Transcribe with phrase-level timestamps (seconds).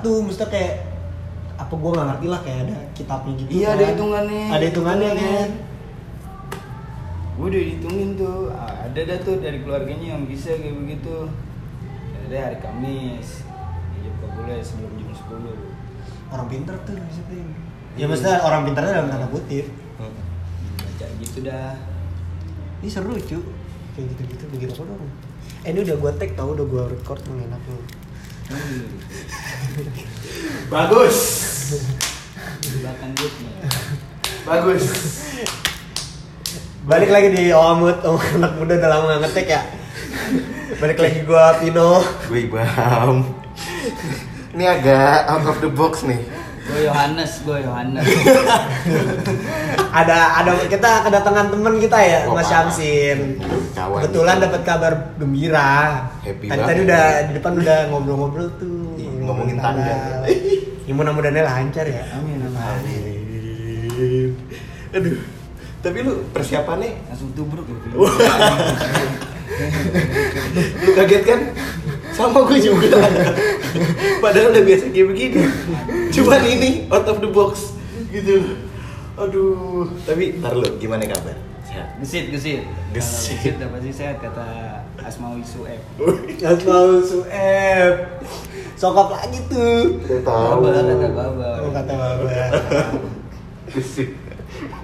[0.00, 0.74] tuh mesti kayak
[1.54, 3.74] apa gua nggak ngerti lah kayak ada kitabnya gitu Iya kan.
[3.74, 4.44] ada hitungannya.
[4.48, 5.48] ada hitungannya kan
[7.30, 8.52] Gue udah dihitungin tuh.
[8.52, 11.24] Ada dah tuh dari keluarganya yang bisa kayak begitu.
[12.28, 13.48] Ada hari Kamis.
[13.96, 15.80] Iya gak boleh sebelum jam 10
[16.30, 17.42] orang pinter tuh maksudnya
[17.98, 19.66] ya maksudnya orang pinternya dalam tanda kutip
[20.78, 21.74] Baca gitu dah.
[22.78, 23.38] ini seru cu
[23.92, 25.10] kayak gitu gitu begitu apa dong
[25.60, 27.82] eh ini udah gua tag tau udah gua record mengenak lu
[28.50, 28.82] Hmm.
[30.66, 31.18] Bagus.
[32.82, 33.12] Belakang.
[34.42, 34.84] Bagus.
[36.80, 39.62] balik lagi di Omut Om anak muda udah lama ngetek ya
[40.80, 43.22] balik lagi gua Pino Gue Ibam.
[44.56, 46.18] Ini agak out of the box nih.
[46.70, 48.04] Gue Yohanes, gue Yohanes.
[49.92, 52.46] ada ada kita kedatangan teman kita ya Oh, Mas.
[52.46, 53.36] Syamsin
[53.74, 54.00] Kawan.
[54.00, 56.68] kebetulan dapat kabar gembira Happy tadi banget.
[56.68, 60.20] tadi udah di depan udah ngobrol-ngobrol tuh Ih, ngobrol-ngobrol ngomongin tanggal.
[60.86, 62.54] ya mudah-mudahan lancar ya Amin, amin.
[62.54, 64.30] Amin.
[64.92, 65.16] Aduh.
[65.80, 67.74] Tapi lu persiapannya Langsung tubruk ya.
[67.74, 67.90] Vin.
[70.80, 71.40] lu kaget kan?
[72.20, 73.00] Sama gue juga.
[74.24, 75.40] Padahal udah biasa kayak begini.
[76.12, 77.72] Cuman ini out of the box
[78.12, 78.60] gitu.
[79.16, 79.88] Aduh.
[80.04, 81.32] Tapi ntar lu gimana kabar?
[81.64, 81.96] Sehat.
[82.02, 82.62] Gesit, gesit.
[82.92, 83.40] Gesit.
[83.40, 84.46] gesit udah pasti sehat kata
[85.00, 85.80] Asmawi Sueb.
[86.42, 87.94] Asmaul Sueb
[88.80, 91.48] sokap lagi tuh Udah Baba kata baba.
[91.62, 92.28] oh, kata baba
[93.70, 94.10] Gesit.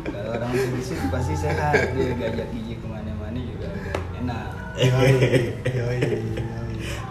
[0.07, 1.75] Kalau orang tuh gesit pasti sehat.
[1.93, 4.49] Dia gajak gigi ke mana-mana juga udah enak.
[4.79, 5.13] Yoi,
[5.75, 6.01] yoi.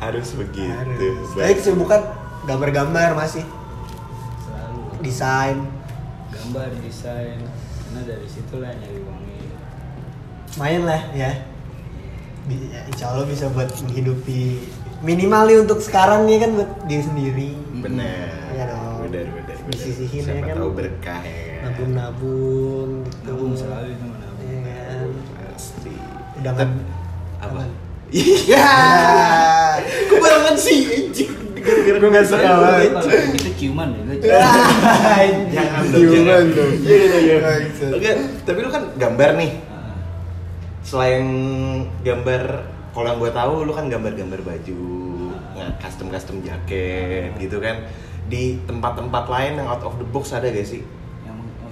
[0.05, 0.69] Harus begitu.
[0.69, 1.27] Harus.
[1.33, 2.01] Baik sih bukan
[2.45, 3.41] gambar-gambar masih
[4.39, 5.01] Selalu.
[5.01, 5.57] desain
[6.29, 7.39] Gambar, desain.
[7.41, 9.33] Karena dari situlah nyari uangnya.
[10.55, 11.31] main lah ya
[12.47, 14.61] ya, insya Allah bisa buat menghidupi
[15.01, 18.29] minimal nih untuk sekarang nih kan buat diri sendiri Bener.
[18.55, 18.97] Iya dong.
[19.05, 19.57] Bener, bener.
[19.67, 20.55] Disisihin ya kan.
[20.55, 21.65] tahu berkah ya.
[21.67, 24.47] nabung-nabung gitu Nabung selalu itu nabung.
[24.47, 24.99] Iya kan
[25.51, 25.93] Pasti.
[26.39, 26.65] udah apa?
[27.41, 27.61] Apa?
[28.15, 28.69] Iya.
[30.21, 31.31] Barengan sih anjing?
[31.65, 32.91] Gua nggak suka banget.
[33.33, 34.17] kita ciuman ya, gue
[35.49, 36.71] Jangan Ciuman dong.
[36.85, 37.41] Jangan, jangan.
[37.41, 37.91] Bangsat.
[37.97, 38.11] Oke,
[38.45, 39.51] tapi lu kan gambar nih.
[39.73, 39.97] Ah,
[40.85, 41.25] Selain
[42.05, 42.43] gambar,
[42.93, 44.81] kalau yang gue tahu lu kan gambar-gambar baju,
[45.57, 47.89] nggak custom custom jaket gitu kan.
[48.29, 50.85] Di tempat-tempat lain yang out of the box ada gak sih?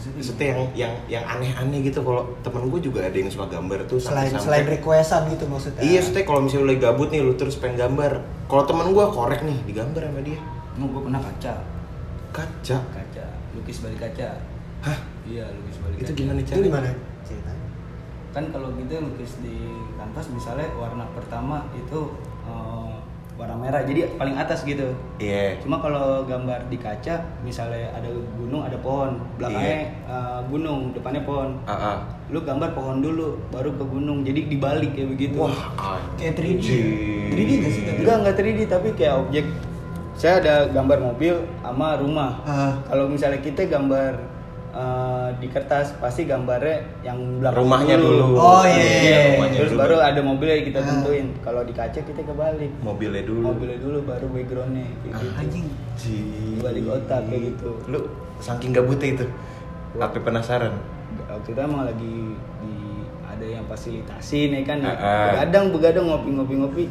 [0.05, 1.99] Maksudnya yang yang yang aneh-aneh gitu.
[1.99, 5.79] Kalau temen gue juga ada yang suka gambar tuh selain sampai-sampai- selain requestan gitu maksudnya
[5.79, 8.11] Iya, maksudnya kalau misalnya lu lagi gabut nih, lu terus pengen gambar.
[8.43, 10.39] Kalau temen gua korek nih, digambar sama dia.
[10.73, 11.53] Emang gue pernah kaca,
[12.31, 12.77] Kaca.
[12.89, 14.29] kaca, lukis balik kaca.
[14.81, 14.97] Hah?
[15.23, 16.17] Iya, lukis balik Itu kaca.
[16.17, 16.65] gimana itu caranya?
[16.65, 16.89] gimana
[17.23, 17.65] ceritanya
[18.29, 19.55] Kan kalau gitu lukis di
[19.93, 21.99] kanvas misalnya warna pertama itu
[23.43, 24.95] warna merah, jadi paling atas gitu.
[25.19, 25.59] Iya.
[25.59, 28.07] Cuma kalau gambar di kaca, misalnya ada
[28.39, 31.59] gunung, ada pohon, belakangnya eh, gunung, depannya pohon.
[31.67, 31.97] Ah, ah.
[32.31, 34.23] Lu gambar pohon dulu, baru ke gunung.
[34.23, 35.35] Jadi dibalik kayak begitu.
[35.43, 35.75] Wah,
[36.15, 36.87] kayak 3D anjing.
[37.35, 39.45] 3D nggak sih Enggak, enggak 3D tapi kayak objek.
[40.13, 42.31] Saya ada gambar mobil sama rumah.
[42.47, 42.73] Ah.
[42.87, 44.32] Kalau misalnya kita gambar
[44.73, 48.25] eh, di kertas, pasti gambarnya yang belakang Rumahnya dulu.
[48.35, 49.17] Oh, iya, iya, iya.
[49.31, 49.81] rumahnya Terus dulu.
[49.81, 50.87] baru ada mobilnya kita Ah.
[50.87, 51.27] tentuin.
[51.39, 52.71] Kalau di kaca kita kebalik.
[52.79, 53.45] mobilnya dulu.
[53.47, 55.37] Mobilnya dulu baru backgroundnya kayak Ah, gitu.
[55.39, 55.67] anjing.
[56.59, 57.69] Balik otak kayak gitu.
[57.87, 57.99] Lu
[58.39, 59.25] saking gabutnya itu.
[59.93, 60.73] Tapi penasaran.
[61.23, 62.15] Waktu itu emang lagi
[62.59, 62.73] di
[63.23, 65.25] ada yang fasilitasin ya kan Ah, ah.
[65.29, 66.83] begadang begadang ngopi ngopi ngopi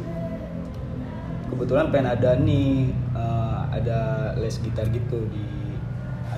[1.47, 3.99] kebetulan pengen ada nih eh, ada
[4.35, 5.43] les gitar gitu di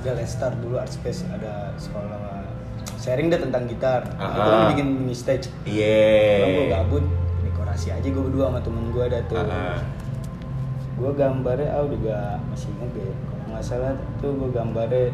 [0.05, 2.45] ada les star dulu art space ada sekolah
[2.95, 6.05] sharing deh tentang gitar Ah, itu kan bikin mini stage Iya.
[6.39, 7.03] Orang gue gabut
[7.41, 9.79] dekorasi aja gue berdua sama temen gue ada tuh Ah, ah.
[10.95, 15.09] gue gambarnya ah udah gak masih inget deh kalau nggak salah tuh gue gambarnya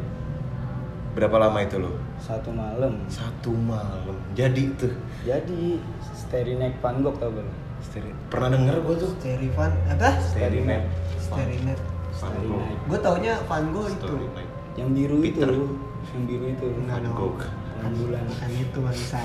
[1.11, 1.91] Berapa lama itu lo?
[2.17, 4.15] satu malam Satu malam.
[4.31, 4.93] Jadi tuh.
[5.25, 5.75] jadi
[6.55, 7.43] Night Van Gogh tau gak?
[7.81, 9.11] Steri- Pernah denger gua tuh?
[9.17, 10.21] Sterifan apa Van
[12.13, 12.61] Starry Gogh.
[12.61, 12.79] Night.
[12.85, 14.13] gue taunya Van Gogh itu.
[14.73, 15.47] Yang biru Peter.
[15.47, 15.63] itu
[16.11, 17.17] yang biru itu Enggak Van dong.
[17.97, 19.19] Bulan bukan itu bangsa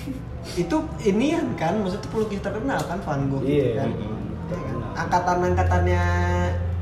[0.62, 4.16] itu ini kan maksudnya pelukis terkenal kan Van Gogh Iya, gitu kan mm-mm.
[4.46, 4.76] Iya kan?
[4.96, 6.02] angkatan-angkatannya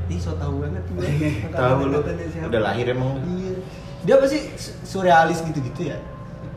[0.05, 1.09] Ih, so tau banget gue
[1.49, 1.97] Tahu lu.
[2.45, 3.17] Udah lahir emang.
[3.25, 3.57] Iya.
[4.05, 5.97] Dia pasti su- surrealis gitu-gitu ya.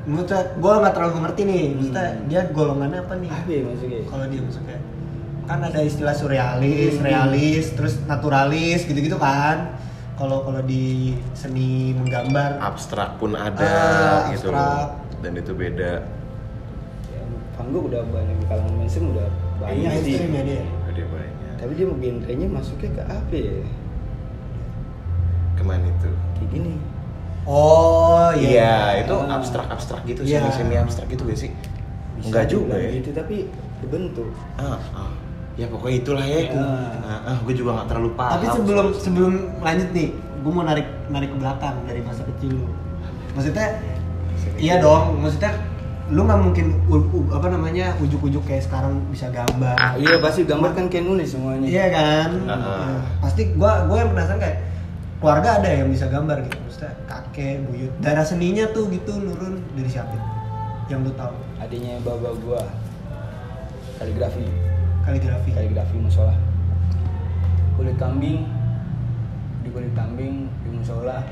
[0.05, 1.65] Menurut gue nggak terlalu ngerti nih.
[1.73, 2.29] Maksudnya Hmm.
[2.29, 3.31] dia golongannya apa nih?
[3.33, 4.77] apa ya maksudnya Kalau dia maksudnya
[5.43, 7.05] kan ada istilah surrealis, Hmm.
[7.09, 9.81] realis, terus naturalis gitu-gitu kan.
[10.19, 14.59] Kalau kalau di seni menggambar Abstrak pun ada Ah, gitu abstrak.
[14.59, 14.87] loh.
[15.19, 15.93] Dan itu beda.
[17.09, 17.21] ya,
[17.65, 19.29] Gogh udah banyak di kalangan mainstream udah
[19.59, 20.63] banyak sih mainstream ya dia.
[20.99, 21.55] Banyak.
[21.57, 23.59] tapi dia genrenya masuknya ke apa ya
[25.55, 26.75] gimana itu kayak gini
[27.43, 29.37] Oh iya itu Ah.
[29.37, 30.43] abstrak abstrak gitu Iya.
[30.45, 31.51] semi semi abstrak gitu gak sih
[32.15, 35.11] Bisa enggak juga ya gitu tapi dibentuk ah, ah.
[35.59, 36.95] Ya pokoknya itulah ya Ah.
[37.03, 40.63] ah, ah, gue juga nggak terlalu paham Tapi sebelum soal- sebelum lanjut nih, gue mau
[40.63, 42.67] narik narik ke belakang dari masa kecil lu.
[43.35, 43.67] Maksudnya,
[44.57, 45.19] iya dong.
[45.19, 45.51] Maksudnya,
[46.09, 49.75] lu nggak mungkin u- u- apa namanya ujuk-ujuk kayak sekarang bisa gambar.
[49.97, 52.29] iya pasti gambar kan kayak nulis semuanya Iya kan.
[52.47, 52.57] Ah.
[52.57, 54.59] Nah, pasti gua gua yang penasaran kayak
[55.19, 56.57] keluarga ada yang bisa gambar gitu.
[56.61, 60.15] Maksudnya kakek, buyut, darah seninya tuh gitu nurun dari siapa?
[60.87, 61.35] Yang lu tahu?
[61.59, 62.63] adanya baba gua
[63.99, 64.47] kaligrafi
[65.09, 65.51] Kaligrafi.
[65.57, 66.35] kaligrafi musola
[67.81, 68.45] kulit kambing
[69.65, 71.25] di kulit kambing di musola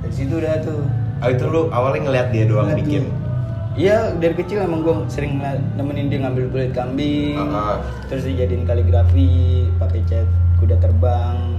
[0.00, 0.80] dari situ udah tuh
[1.20, 3.04] oh itu lu awalnya ngeliat dia doang Ngeliat bikin.
[3.72, 5.40] Iya dari kecil emang gue sering
[5.76, 7.76] nemenin dia ngambil kulit kambing, Ah, ah.
[8.04, 10.28] terus dijadiin kaligrafi, pakai cat
[10.60, 11.56] kuda terbang,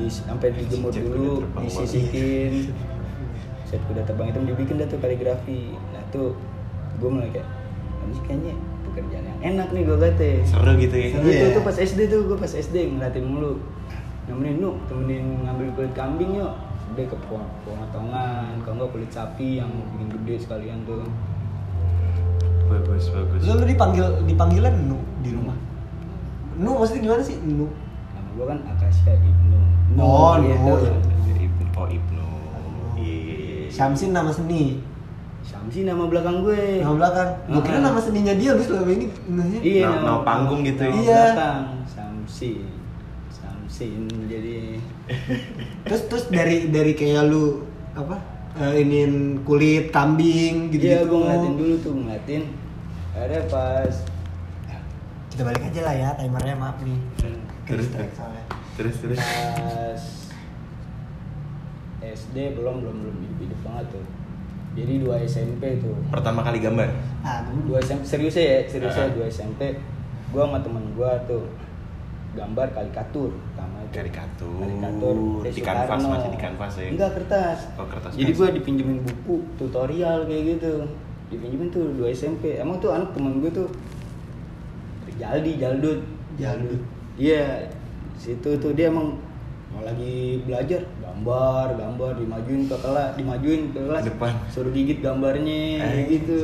[0.00, 2.72] di sampai dijemur dulu, disisikin,
[3.68, 5.76] cat kuda terbang itu dibikin dah tuh kaligrafi.
[5.92, 6.32] Nah tuh
[6.96, 7.44] gue mulai kayak,
[8.06, 8.54] ini kayaknya
[8.86, 10.30] pekerjaan yang enak nih gue kata.
[10.46, 11.26] seru gitu ya Seru.
[11.26, 11.54] Itu ya?
[11.54, 13.52] tuh pas SD tuh gue pas SD ngeliatin mulu,
[14.26, 16.54] nemenin lu, temenin ngambil kulit kambing yuk.
[16.86, 21.02] Udah ke pohon potongan, kalau nggak kulit sapi yang bikin gede sekalian tuh.
[22.66, 25.54] bagus bagus Lu, lu dipanggil dipanggilan nu di rumah.
[26.56, 27.70] Nu maksudnya gimana sih nu?
[28.10, 29.58] Nama gue kan Akasia Ibnu.
[29.94, 30.56] Nu, Oh, gitu.
[30.56, 30.94] Nu, ya.
[31.36, 32.26] Ibnu oh Ibnu
[32.96, 34.80] iya Syamsin nama seni.
[35.46, 36.82] Syamsi nama belakang gue.
[36.82, 37.28] Nama belakang.
[37.46, 39.06] Gua kira nama seninya dia lu selama ini.
[39.24, 39.58] namanya.
[39.60, 40.90] Iya, Nama- nama panggung gitu ya?
[40.90, 41.22] Nama Iya.
[41.24, 42.52] belakang Syamsi.
[43.28, 43.92] Syamsin
[44.26, 44.56] jadi
[45.82, 47.62] Terus terus dari dari kayak lu
[47.92, 48.18] apa?
[48.56, 51.08] Eh, iniin kulit kambing gitu Iya, gitu.
[51.08, 52.42] gue ngeliatin dulu tuh ngeliatin.
[53.12, 53.94] Akhirnya pas
[55.28, 56.96] Kita balik aja lah ya timernya maaf nih.
[57.14, 57.36] Terus,
[57.86, 58.16] Kestrek terus.
[58.16, 58.44] soalnya.
[58.74, 60.02] terus terus pas
[61.98, 64.04] SD belum belum belum hidup hidup banget tuh.
[64.76, 65.96] Jadi dua SMP tuh.
[66.12, 66.84] pertama kali gambar?
[67.24, 69.12] Ah, dua SMP seriusnya ya seriusnya Ah.
[69.12, 69.60] dua SMP
[70.28, 71.48] gua sama temen gua tuh
[72.32, 73.92] gambar karikatur pertama itu.
[73.96, 74.60] Karikatur.
[74.60, 75.16] karikatur.
[75.40, 76.88] Teh Di kanvas, masih di kanvas ya?
[76.92, 77.58] enggak kertas.
[77.74, 80.84] Oh, kertas jadi gua dipinjemin buku tutorial kayak gitu.
[81.26, 83.68] Dipinjemin tuh dua SMP emang tuh anak temen gua tuh
[85.16, 86.04] Jaldi Jaldut.
[86.36, 86.80] Jaldut.
[87.16, 87.64] iya
[88.14, 89.16] situ tuh dia emang
[89.72, 90.84] mau lagi belajar
[91.16, 94.04] gambar gambar dimajuin ke kelas dimajuin ke kelas.
[94.04, 94.32] Depan.
[94.52, 96.08] suruh gigit gambarnya Anjing.
[96.12, 96.40] gitu.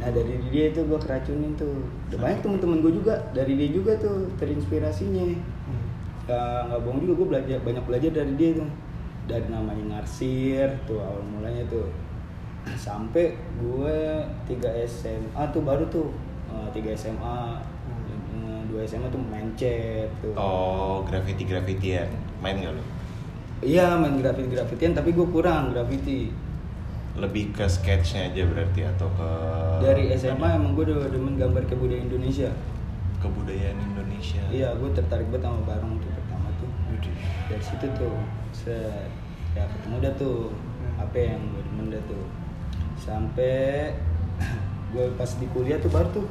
[0.00, 1.84] Nah dari dia itu gua keracunin tuh.
[2.08, 5.28] Udah banyak temen-temen gue juga dari dia juga tuh terinspirasinya.
[5.28, 5.84] Hmm.
[6.24, 8.70] Nggak- nggak bohong juga gue belajar banyak belajar dari dia tuh.
[9.28, 11.84] Dari namanya ngarsir tuh awal mulanya tuh.
[12.72, 13.96] Sampai gue
[14.48, 16.08] 3 SMA tuh baru tuh
[16.48, 17.38] eh, 3 SMA
[18.32, 20.32] eh, dua SMA tuh main chat tuh.
[20.32, 22.08] Oh graffiti graffitian
[22.40, 22.84] main nggak lu
[23.60, 26.32] iya main grafiti grafitian tapi gue kurang graffiti
[27.18, 29.30] lebih ke sketchnya aja berarti atau ke
[29.82, 32.50] dari SMA emang gue udah demen gambar kebudayaan Indonesia.
[33.18, 34.42] Kebudayaan Indonesia.
[34.48, 36.70] Iya gue tertarik banget sama barong tuh pertama tuh.
[36.94, 37.14] Widih.
[37.50, 38.14] dari situ tuh
[38.54, 38.76] se
[39.52, 40.38] ya ketemu dah tuh.
[40.80, 41.04] Hmm.
[41.04, 42.24] apa yang gue demen dah tuh.
[42.96, 43.92] Sampai
[44.94, 46.26] gue pas di kuliah tuh baru tuh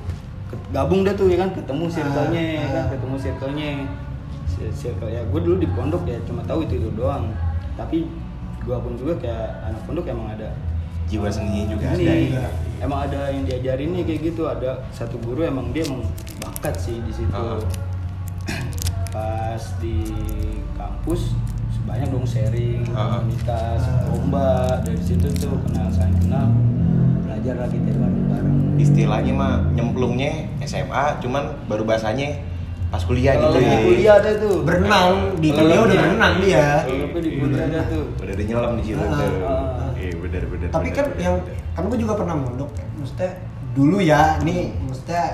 [0.71, 1.51] gabung dah tuh ya kan?
[1.53, 2.83] Ketemu circle-nya ya kan?
[2.87, 2.87] Ah.
[2.95, 3.67] ketemu circle-nya
[4.75, 7.31] circle ya gue dulu di pondok ya cuma tahu itu itu doang.
[7.79, 8.03] Tapi
[8.59, 10.51] gue pun juga kayak anak pondok emang ada
[11.09, 12.49] jiwa seninya juga ini ada ya.
[12.85, 14.43] emang ada yang diajarin nih kayak gitu.
[14.45, 16.03] Ada satu guru emang dia emang
[16.43, 17.31] bakat sih di situ.
[17.31, 17.57] Ah.
[19.15, 20.03] pas di
[20.77, 21.33] kampus
[21.87, 23.23] banyak dong sharing Ah.
[23.23, 24.77] komunitas lomba.
[24.83, 26.51] Dari situ tuh kenal saling kenal.
[27.25, 32.39] Belajar lagi dari bareng-bareng istilahnya mah nyemplungnya SMA cuman baru bahasanya
[32.89, 36.67] pas kuliah gitu ya kuliah ada tuh Berenang di kuliah udah berenang dia.
[37.13, 39.89] di kuliah ada tuh udah ada nyelam di situ Ah, tuh ah.
[39.93, 41.35] iya benar benar Tapi kan yang
[41.71, 42.85] kan gue juga pernah mondok ya.
[42.95, 43.31] Maksudnya
[43.69, 45.25] dulu ya, nih maksudnya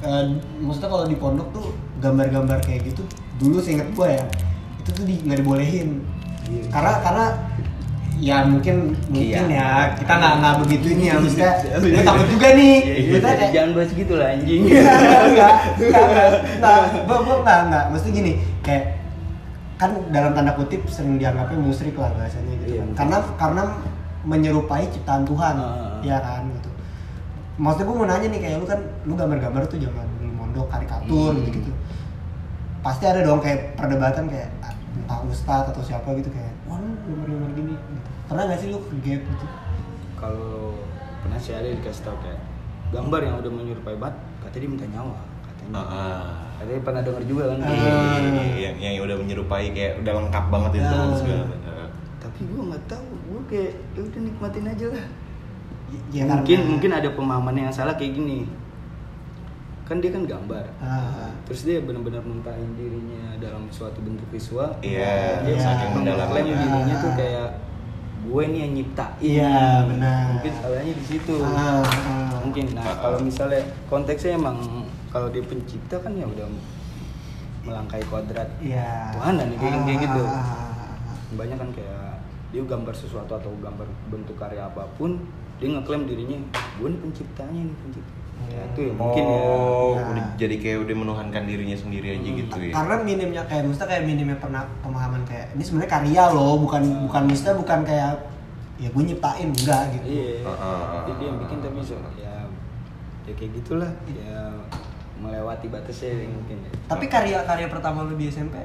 [0.00, 0.24] eh,
[0.56, 1.66] maksudnya kalau di pondok tuh
[1.98, 3.02] gambar-gambar kayak gitu
[3.36, 4.24] dulu seingat gue ya
[4.78, 6.02] itu tuh di nggak dibolehin
[6.42, 6.66] Iya.
[6.68, 7.26] karena karena
[8.18, 9.56] ya mungkin mungkin Iya.
[9.56, 9.68] ya.
[9.94, 11.14] Kita nggak nggak begitu ini ya.
[11.16, 11.52] Maksudnya
[11.82, 12.74] gue takut juga nih.
[12.78, 14.62] Iya, iya, kayak- jangan bahas gitu lah anjing.
[15.28, 18.84] Enggak enggak gua gua enggak enggak mesti gini kayak
[19.74, 22.94] kan dalam tanda kutip sering dianggapnya musrik lah bahasanya gitu Iya, kan.
[22.96, 23.62] karena karena
[24.22, 25.54] menyerupai ciptaan Tuhan
[26.00, 26.70] ya kan gitu.
[27.54, 31.32] Maksudnya gue mau nanya nih kayak lu kan lu gambar-gambar tuh jangan lu mondok karikatur
[31.32, 31.42] Hmm.
[31.42, 31.72] gitu gitu
[32.80, 36.90] pasti ada dong kayak perdebatan kayak ah, entah ustadz atau siapa gitu kayak wah lu
[37.04, 37.74] gambar-gambar gini
[38.32, 39.46] pernah gak sih lu ke gap gitu
[40.14, 40.72] kalau
[41.20, 42.40] pernah sih ada dikasih tau kayak
[42.90, 46.32] gambar yang udah menyerupai bat katanya dia minta nyawa katanya ah.
[46.56, 47.68] ada yang pernah denger juga kan Ah.
[47.68, 51.12] Iya, iya, iya, yang, yang udah menyerupai kayak udah lengkap banget itu Ah.
[51.14, 51.86] segala macam.
[52.18, 55.06] tapi gue nggak tahu gue kayak ya udah nikmatin aja lah
[56.08, 58.48] Ya, mungkin karena- mungkin ada pemahaman yang salah kayak gini
[59.82, 61.28] kan dia kan gambar Ah.
[61.44, 66.56] terus dia benar-benar numpahin dirinya dalam suatu bentuk visual Iya, dia saking mengklaim mendalamnya.
[66.56, 67.48] dirinya tuh kayak
[68.22, 70.20] gue nih yang nyiptain Iya, benar.
[70.30, 72.38] mungkin salahnya di situ Ah, ah.
[72.40, 73.22] mungkin nah Ah, kalau ah.
[73.22, 74.56] misalnya konteksnya emang
[75.08, 76.46] kalau dia pencipta kan ya udah
[77.62, 79.10] melangkai kodrat Iya.
[79.12, 80.94] Tuhan dan kayak kayak gitu Ah.
[81.32, 82.00] banyak kan kayak
[82.50, 85.16] dia gambar sesuatu atau gambar bentuk karya apa pun
[85.56, 86.38] dia ngeklaim dirinya
[86.76, 90.02] gue nih penciptanya nih pencipta ya itu ya mungkin ya oh, ya.
[90.08, 92.38] udah jadi kayak udah menuhankan dirinya sendiri aja Hmm.
[92.40, 92.72] gitu ya.
[92.72, 97.22] karena minimnya kayak mesti kayak minimnya pernah pemahaman kayak ini sebenarnya karya loh bukan bukan
[97.26, 98.12] mesti bukan kayak
[98.76, 101.84] ya gue nyiptain enggak gitu iya ah, jadi dia yang bikin ah, tapi ah.
[101.84, 102.34] so- ya
[103.22, 104.40] ya kayak gitulah ya
[105.14, 106.70] melewati batasnya ya mungkin ya.
[106.90, 108.58] tapi karya-karya pertama lu di SMP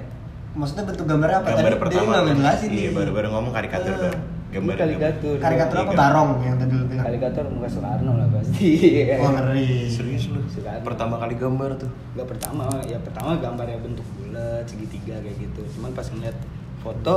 [0.58, 2.28] maksudnya bentuk gambarnya apa Gambar tadi pertama dia nggak kan.
[2.34, 4.18] ngejelasin Iya, baru-baru ngomong karikatur baru.
[4.58, 5.36] Gambar Ini karikatur.
[5.38, 8.70] karikatur apa Iya, barong yang tadi lu bilang karikatur muka Soekarno lah pasti
[9.14, 10.42] oh ngeri Serius lu?
[10.44, 10.82] Soekarno.
[10.84, 11.92] Pertama kali gambar tuh.
[12.14, 15.62] Gak pertama, ya pertama gambarnya bentuk bulat, segitiga kayak gitu.
[15.72, 16.34] Cuman pas ngeliat
[16.78, 17.16] foto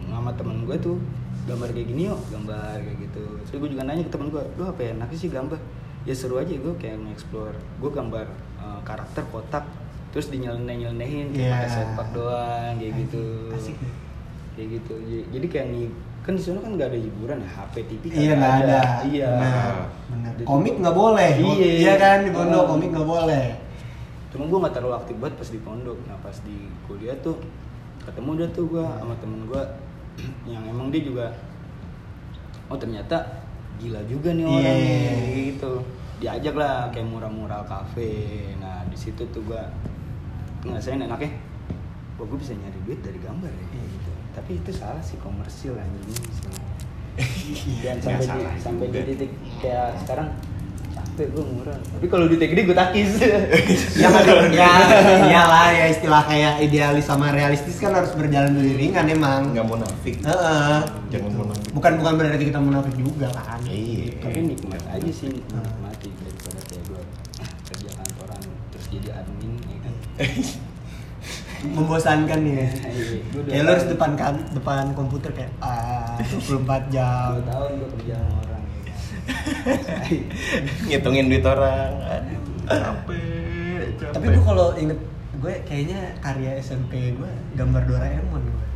[0.00, 0.96] sama temen gue tuh
[1.44, 3.24] gambar kayak gini yuk, gambar kayak gitu.
[3.44, 5.60] Terus gue juga nanya ke temen gue, lu apa ya enak sih gambar?
[6.02, 7.52] Ya seru aja gue kayak nge-explore.
[7.76, 8.24] Gue gambar
[8.58, 9.68] eh, karakter kotak,
[10.08, 11.52] terus dinyeleneh-nyelenehin kayak Iya.
[11.54, 13.24] pakai sepak doang kayak gitu.
[13.50, 13.94] asik deh.
[14.54, 14.94] Kayak gitu.
[15.28, 15.86] Jadi kayak nih
[16.28, 19.28] kan di sana kan nggak ada hiburan ya, HP, TV kan iya nggak ada Iya.
[19.32, 19.74] benar
[20.06, 21.72] benar Jadi- komik nggak boleh Iya.
[21.80, 22.68] iya kan di pondok Ah.
[22.68, 23.44] komik nggak boleh
[24.28, 27.36] cuma gue nggak terlalu aktif banget pas di pondok nah pas di kuliah tuh
[28.04, 29.62] ketemu udah tuh gue sama temen gue
[30.52, 31.26] yang emang dia juga
[32.66, 33.16] oh ternyata
[33.78, 34.72] gila juga nih orang Iya.
[35.16, 35.72] nih gitu
[36.18, 38.12] diajak lah kayak murah-murah kafe
[38.58, 39.62] nah di situ tuh gue
[40.62, 41.32] ngerasain enaknya
[42.18, 43.77] wah gue bisa nyari duit dari gambar ya Iya.
[44.38, 46.46] Tapi itu salah sih komersil anjing sih
[47.82, 50.28] dan Nggak sampai di, salah sampai di titik kayak sekarang
[50.88, 53.10] capek gue murah tapi kalau duitnya gede gue takis
[53.94, 54.70] ya ada ya
[55.24, 60.14] iyalah ya istilah kayak idealis sama realistis kan harus berjalan beriringan emang Nggak munafik.
[60.20, 60.78] Heeh.
[61.08, 61.70] Jangan munafik.
[61.70, 64.14] bukan bukan berarti kita munafik juga kan Iya.
[64.18, 67.02] tapi nikmat aja sih nikmati daripada kayak gue
[67.66, 68.40] kerja kantoran
[68.70, 69.94] terus jadi admin ya kan
[71.64, 72.66] membosankan nih ya.
[72.66, 77.38] Iya, gua udah ya lu harus depan kan depan komputer kayak ah 24 jam.
[77.38, 78.62] Dua tahun gue kerja sama orang.
[80.88, 81.92] Ngitungin duit orang.
[82.68, 84.12] Capek.
[84.12, 85.00] tapi gue kalau inget
[85.38, 88.68] gue kayaknya karya SMP gue gambar Doraemon gue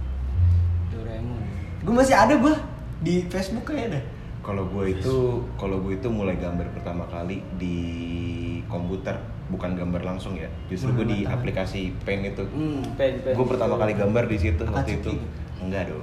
[0.96, 1.42] Doraemon.
[1.84, 2.54] Gue masih ada gue
[3.02, 4.04] di Facebook kayaknya deh.
[4.42, 7.78] Kalau gue itu, kalau gue itu mulai gambar pertama kali di
[8.66, 9.14] komputer,
[9.52, 10.48] bukan gambar langsung ya.
[10.66, 12.42] Justru gue di aplikasi Paint itu.
[12.42, 15.12] hmm pen pen Gue pertama kali gambar di situ waktu itu.
[15.60, 16.02] Enggak dong.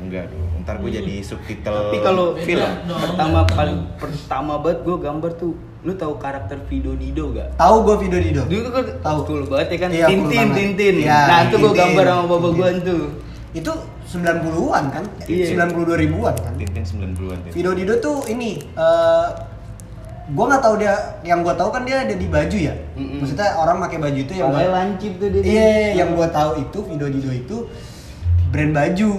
[0.00, 0.48] Enggak dong.
[0.60, 2.70] Ntar gue jadi subtitle tapi kalau film.
[2.88, 7.56] pertama paling pertama banget gue gambar tuh lu tahu karakter Vido Dido gak?
[7.56, 9.18] tahu gue video Dido Dulu kan Tahu.
[9.24, 10.48] cool banget ya kan Iya, Tintin.
[10.52, 10.94] Tintin.
[11.00, 13.02] Iya, nah itu gue gambar sama bapak gue tuh.
[13.50, 13.72] itu
[14.06, 15.46] 90-an kan Iya.
[15.56, 17.38] 92 ribuan kan Tintin 90-an.
[17.40, 17.52] Tintin.
[17.54, 19.28] Video Dido tuh ini eh
[20.30, 23.18] gua nggak tahu dia yang gua tahu kan dia ada di baju ya Mm-mm.
[23.18, 25.42] maksudnya orang pakai baju itu yang gua- lancip tuh dia.
[25.42, 27.56] iya yang gua tahu itu Video Dido itu
[28.48, 29.10] brand baju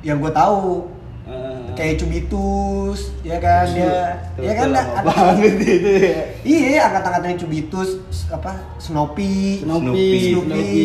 [0.00, 0.86] yang gua tahu
[1.22, 1.58] Heeh.
[1.72, 5.64] kayak Cubitus ya kan dia Tuh, ya kan ada- lama banget itu
[5.96, 6.14] ya.
[6.42, 7.90] iya angkat-angkatnya Cubitus
[8.28, 10.18] apa Snoopy Snoopy, Snoopy.
[10.34, 10.76] Snoopy.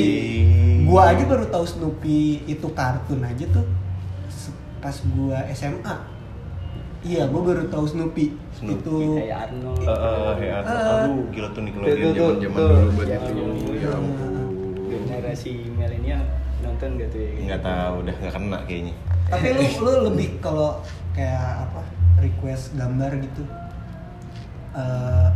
[0.86, 3.65] Gua aja baru tahu Snoopy itu kartun aja tuh
[4.77, 5.96] pas gua SMA.
[7.03, 8.25] Iya, gua baru tahu Snoopy.
[8.57, 9.79] Snoopy Itu kayak Arnold.
[9.79, 10.91] Eh, eh, ya, Eh.
[10.97, 13.37] aduh, gila tuh Nickelodeon zaman-zaman dulu banget Zaman itu.
[13.37, 13.71] dulu.
[13.75, 14.31] Ya ampun.
[15.07, 16.21] generasi milenial
[16.59, 17.29] nonton gak tuh ya?
[17.45, 18.93] Nggak tahu, udah nggak kena kayaknya.
[19.27, 20.69] tapi lu lu lebih kalau
[21.11, 21.81] kayak apa?
[22.17, 23.43] request gambar gitu.
[24.73, 25.27] eh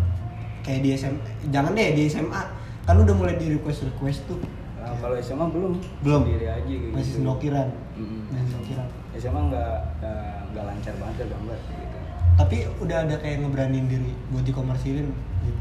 [0.61, 1.17] kayak di SMA,
[1.49, 2.41] jangan deh di SMA.
[2.81, 4.37] Kan udah mulai di request-request tuh.
[4.77, 5.73] Nah, kalau SMA belum.
[6.01, 6.21] Belum.
[6.25, 6.89] Sendiri aja gitu.
[6.89, 7.67] Masih senokiran.
[7.95, 8.21] Mm-mm.
[8.27, 8.87] Masih senokiran.
[9.13, 11.90] SMA nggak nggak- lancar banget ya gambar gitu.
[12.35, 15.07] Tapi udah ada kayak ngeberanin diri buat dikomersilin
[15.45, 15.59] gitu.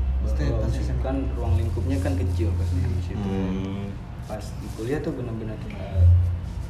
[0.70, 0.84] Sih.
[0.84, 1.00] SMA.
[1.00, 3.24] kan ruang lingkupnya kan kecil pas di situ.
[3.24, 3.88] Hmm.
[4.28, 6.04] Pas di kuliah tuh benar-benar uh,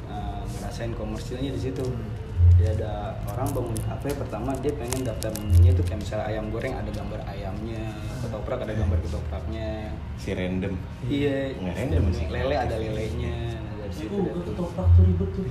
[0.06, 1.84] uh, ngerasain komersilnya di situ.
[2.60, 6.76] Ya ada orang bangun kafe pertama dia pengen daftar menunya tuh kayak misalnya ayam goreng
[6.76, 7.84] ada gambar ayamnya,
[8.20, 9.96] ketoprak ada gambar ketopraknya.
[10.20, 10.76] Si random.
[11.08, 12.26] Iya, Nggak random sih.
[12.28, 13.34] lele ada lelenya.
[13.80, 15.44] Dari situ Oh, ketoprak tuh ribet tuh.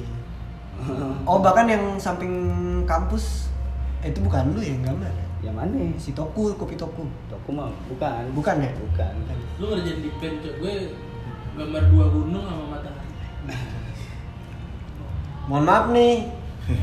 [1.30, 2.32] Oh bahkan yang samping
[2.86, 3.49] kampus
[4.04, 5.26] eh, itu bukan lu yang gambar ya?
[5.40, 7.08] yang mana Si Toku, kopi Toku.
[7.32, 8.72] toko mah bukan Bukan ya?
[8.76, 9.14] bukan
[9.60, 10.74] Lu ngerjain di pen cok gue
[11.56, 13.12] gambar dua gunung sama matahari.
[15.48, 16.16] Mohon maaf nih.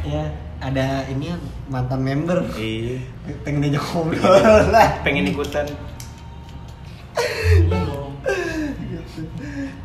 [0.02, 0.22] ya,
[0.58, 1.30] ada ini
[1.70, 2.42] mantan member.
[2.58, 2.98] Iya.
[3.46, 4.88] Pengen diajak ngobrol lah.
[5.06, 5.64] Pengen ikutan.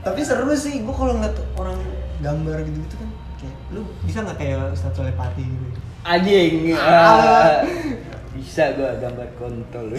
[0.01, 1.77] Tapi seru sih, gua kalau ngeliat orang
[2.19, 5.79] gambar gitu-gitu kan kayak lu bisa nggak kayak Ustadz Solepati gitu?
[6.03, 7.61] Anjing ah.
[8.35, 9.85] bisa gua gambar kontol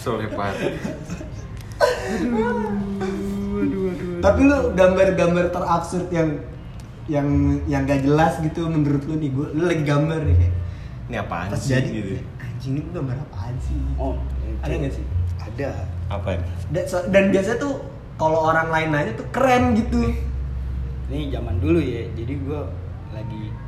[0.00, 0.54] Solepat.
[4.20, 6.28] Tapi lu gambar-gambar terabsurd yang
[7.06, 7.28] yang
[7.66, 10.54] yang gak jelas gitu menurut lu nih, gua lu lagi gambar nih kayak
[11.04, 12.12] Ini apaan pas sih jadi gitu?
[12.38, 13.76] anjing ini gambar apaan sih?
[13.98, 14.16] oh
[14.60, 15.04] Ada nggak sih?
[15.36, 15.70] ada
[16.08, 16.40] Apaan?
[16.70, 17.74] Dan, so- dan biasanya tuh
[18.16, 20.00] kalau orang lain nanya tuh keren gitu.
[21.06, 22.72] ini zaman dulu ya jadi gua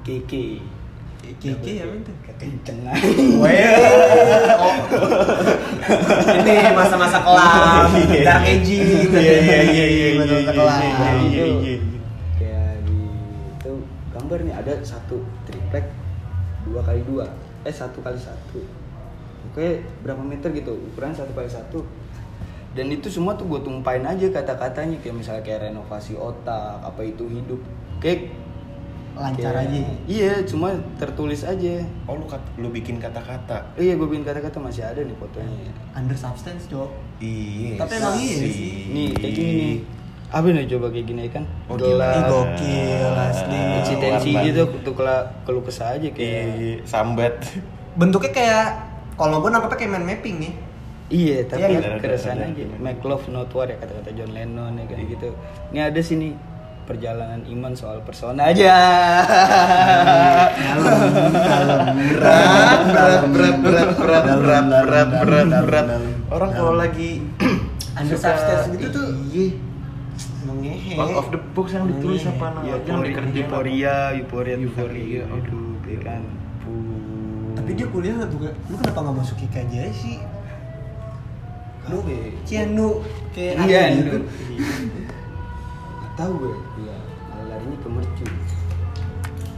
[0.06, 0.62] keke
[1.42, 2.12] Keke ya itu.
[2.38, 2.94] kencengan
[3.42, 3.58] Weh,
[4.54, 4.74] oh.
[6.38, 7.90] ini masa-masa kelam,
[8.22, 10.78] dark aging, Iya, iya, iya, iya, masa-masa iya, kelam.
[10.78, 12.00] iya, iya, iya, iya.
[12.38, 12.98] kayak di
[13.58, 13.72] itu
[14.14, 15.18] gambar nih ada satu
[15.50, 15.90] triplek
[16.62, 17.26] dua kali dua
[17.66, 18.62] eh satu kali satu
[19.50, 19.66] oke
[20.06, 21.82] berapa meter gitu ukuran satu kali satu
[22.78, 27.26] dan itu semua tuh gue tumpahin aja kata-katanya kayak misalnya kayak renovasi otak apa itu
[27.26, 27.58] hidup
[27.98, 28.30] kayak
[29.16, 29.80] Lancar kayak- aja.
[30.06, 33.72] iya cuma tertulis aja Oh lu, kat, lu bikin kata-kata.
[33.74, 36.90] iya gue bikin kata-kata masih ada nih fotonya Under substance, Cok.
[37.18, 37.76] Iya.
[37.76, 38.34] Tapi emang iya
[38.86, 39.76] nih kayak gini nih
[40.26, 43.60] apa nih coba kayak gini kan Oh, gelap gokil asli.
[43.78, 44.44] eksistensi Lambat.
[44.44, 44.94] gitu untuk
[45.42, 47.34] keluh kesah aja kayak Iya, sambat.
[47.94, 48.64] Bentuknya kayak
[49.14, 50.52] kalau gue nangkepnya kayak mind mapping nih.
[51.06, 52.62] Iya, tapi Iya, bener, keresahan aja.
[52.76, 55.30] Make love not war ya kata-kata John Lennon ya kayak gitu.
[55.70, 56.34] Ini ada sini
[56.86, 58.74] perjalanan iman soal persona aja.
[62.06, 65.86] Berat berat berat berat berat berat berat berat berat
[66.28, 67.22] orang kalau lagi
[67.96, 69.08] Under substance gitu tuh.
[69.26, 69.56] iya
[70.44, 70.94] Emang ngehe.
[70.94, 74.56] out of the box yang ditulis apa namanya yang Euforia, dikerjain euforia, euforia, euforia.
[74.56, 76.22] Euforia, Aduh, ya kan.
[77.56, 78.38] Tapi dia kuliah nggak tuh?
[78.70, 80.16] Lu kenapa nggak masuk IK aja sih?
[81.86, 81.98] Lu.
[82.46, 83.02] Cianu
[83.34, 83.82] kayak Iya,
[86.16, 86.54] tahu gue.
[86.80, 86.96] Iya,
[87.28, 88.26] malah larinya ke mercu.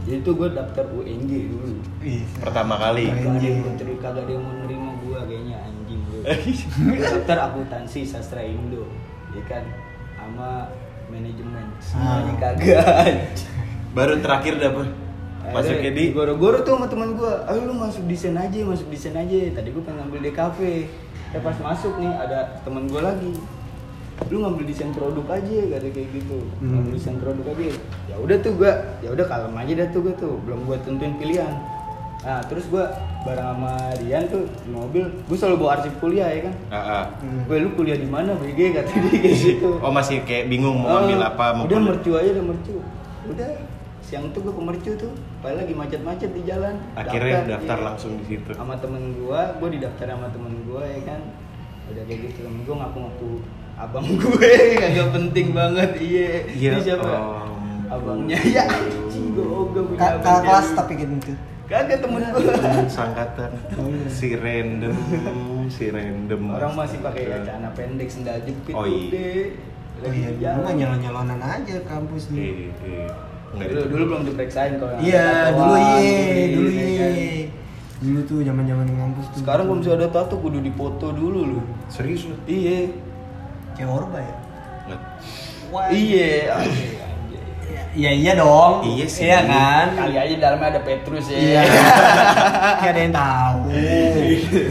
[0.03, 1.69] Jadi tuh gue daftar UNJ dulu.
[2.01, 3.07] Ih, pertama kali.
[3.07, 6.21] Kagak ada yang mau terima, kagak ada yang mau nerima gue kayaknya anjing gue.
[6.87, 8.83] Gue daftar akuntansi sastra Indo,
[9.31, 9.63] ya kan,
[10.15, 10.71] sama
[11.07, 11.65] manajemen.
[11.79, 12.37] Semuanya Ah.
[12.37, 13.15] kagak.
[13.89, 14.85] baru terakhir dapet
[15.49, 19.33] masuknya di goro-goro tuh sama teman gue ayo lu masuk desain aja masuk desain aja
[19.49, 20.59] tadi gue pengen ngambil DKV
[21.33, 23.33] eh pas masuk nih ada teman gue lagi
[24.27, 26.37] lu ngambil desain produk aja gak ada kayak gitu.
[26.59, 26.69] Hmm.
[26.75, 27.67] ngambil desain produk aja.
[28.11, 30.35] Ya udah tuh gue ya udah kalem aja dah tuh gue tuh.
[30.43, 31.53] Belum gue tentuin pilihan.
[32.19, 32.83] Nah terus gue
[33.23, 36.55] bareng sama Rian tuh di mobil gue selalu bawa arsip kuliah ya kan?
[36.67, 37.03] Ah, ah.
[37.23, 37.47] Hmm.
[37.47, 38.75] gue lu kuliah di mana BG?
[38.75, 39.69] kata dia kayak gitu.
[39.79, 41.87] Oh masih kayak bingung mau ambil Oh, apa mau udah kuliah.
[41.87, 42.75] mercu aja udah mercu.
[43.31, 43.49] Udah
[44.03, 45.13] siang tuh gue ke mercu tuh.
[45.39, 46.75] Padahal lagi macet-macet di jalan.
[46.93, 47.85] Akhirnya daftar iya.
[47.87, 48.51] langsung di situ.
[48.51, 51.19] Sama temen gua gua didaftar sama temen gua ya kan?
[51.89, 53.31] Udah kayak gitu temen gua ngaku-ngaku
[53.79, 57.87] abang gue kagak penting banget iya Iya, ini siapa ampun.
[57.87, 61.37] abangnya ya anjing gua ogah punya Ka- abang kakak kelas tapi gitu tuh.
[61.65, 62.53] kagak temen gua
[62.87, 63.51] sangkatan
[64.09, 64.95] si random
[65.69, 69.07] si random orang masih pakai celana pendek sendal jepit Oh, iya.
[69.07, 69.67] udah
[69.99, 72.39] Oh lagi iya, dulu mah nyalon-nyalonan aja kampus nih.
[72.39, 73.07] Iya, iya.
[73.49, 73.87] Nggak dulu, gitu.
[73.89, 77.07] dulu belum diperiksain kalau yang Iya, dulu iya, dulu ya iya.
[77.99, 79.37] Dulu tuh zaman-zaman ngampus tuh.
[79.39, 82.87] sekarang kalau misalnya ada tato kudu dipoto dulu lu serius lu iya
[83.79, 84.35] kayak Orba ya.
[85.87, 86.59] Iya.
[87.89, 88.85] Iya iya dong.
[88.85, 89.25] Iya sih.
[89.25, 89.85] Iya kan?
[89.97, 91.61] kali aja dalamnya ada Petrus ya Iya.
[92.79, 93.57] Kayak ada yang tahu.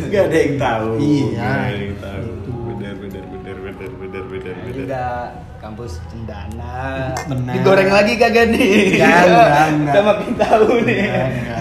[0.09, 0.88] Gak ada yang tahu.
[1.01, 1.27] Iya.
[1.35, 2.29] Gak ada yang tahu.
[2.68, 4.77] Benar, benar, benar, benar, benar, benar, Nah, benar.
[4.77, 5.05] juga
[5.59, 7.51] kampus Cendana Benar.
[7.53, 9.87] digoreng lagi kagak nih Enggak, enggak, enggak.
[9.88, 11.61] kita makin tahu nih Enggak, enggak.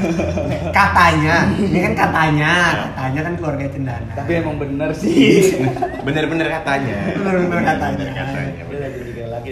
[0.69, 2.51] Katanya, ini kan katanya,
[2.93, 4.11] katanya kan keluarga cendana.
[4.13, 5.57] tapi emang bener sih
[6.05, 6.97] Benar-benar katanya.
[7.15, 8.05] Benar-benar katanya.
[8.13, 8.61] Katanya.
[8.63, 9.49] Dia lagi juga lagi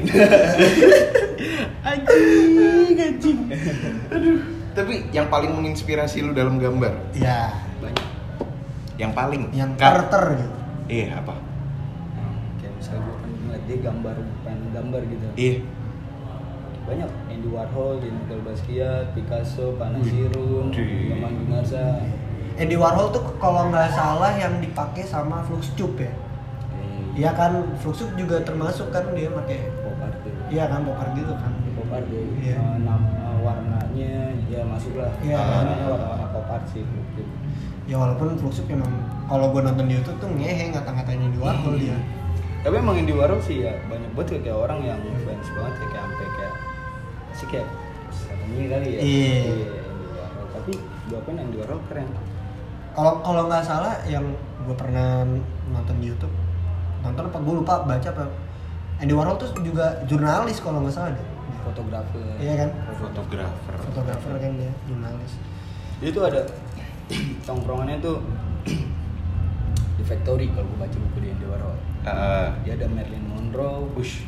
[1.84, 3.40] Anjing, anjing.
[4.08, 4.40] Aduh.
[4.74, 6.94] Tapi yang paling menginspirasi lu dalam gambar?
[7.12, 8.06] Iya, banyak
[8.96, 9.42] Yang paling?
[9.52, 10.06] yang Kak.
[10.06, 10.58] terter gitu.
[10.86, 11.36] Iya, apa?
[12.56, 15.56] kayak misalnya gue kan ngeliat dia gambar pengen gambar gitu Iya.
[16.86, 21.10] banyak Andy Warhol, Jean-Paul Basquiat, Picasso, Panasirun, Wih.
[21.12, 21.98] Gaman Gunarsa
[22.56, 26.14] Andy Warhol tuh kalau nggak salah yang dipakai sama Fluxtube ya.
[27.16, 30.32] Iya kan, Fluxtube juga termasuk kan dia pakai pop art ya.
[30.48, 31.52] Iya kan, pop art gitu kan.
[31.74, 32.22] pop art ya.
[32.38, 32.56] Iya.
[32.56, 34.14] Eh, nam- eh, warna-warnanya
[34.46, 35.36] ya masuk lah Iya.
[35.36, 37.24] warnanya warna-warna pop art sih gitu.
[37.86, 38.90] ya walaupun Fluxus emang
[39.26, 41.94] kalau gue nonton di YouTube tuh ngehe ngata-ngatain di Warhol dia
[42.66, 46.02] tapi emang Andy Warhol sih ya banyak banget kayak orang yang fans banget ya kayak
[46.02, 46.54] sampai kayak
[47.32, 47.68] sih kayak
[48.48, 49.38] ini kali ya Iya.
[49.86, 52.08] Andy Warhol tapi gue pun Andy Warhol keren
[52.92, 54.26] kalau kalau nggak salah yang
[54.66, 55.22] gue pernah
[55.68, 56.34] nonton di YouTube
[57.00, 58.26] nonton apa gue lupa baca apa
[58.98, 61.26] Andy Warhol tuh juga jurnalis kalau nggak salah deh
[61.62, 62.70] fotografer Iya kan?
[62.96, 63.74] Fotografer.
[63.82, 65.34] fotografer kan dia jurnalis
[66.02, 66.42] Jadi tuh ada
[67.48, 68.18] tongkrongannya tuh
[69.98, 71.75] di Factory kalau gue baca buku di Andy Warhol.
[72.06, 74.22] Ah, Dia ada Marilyn Monroe, Ush,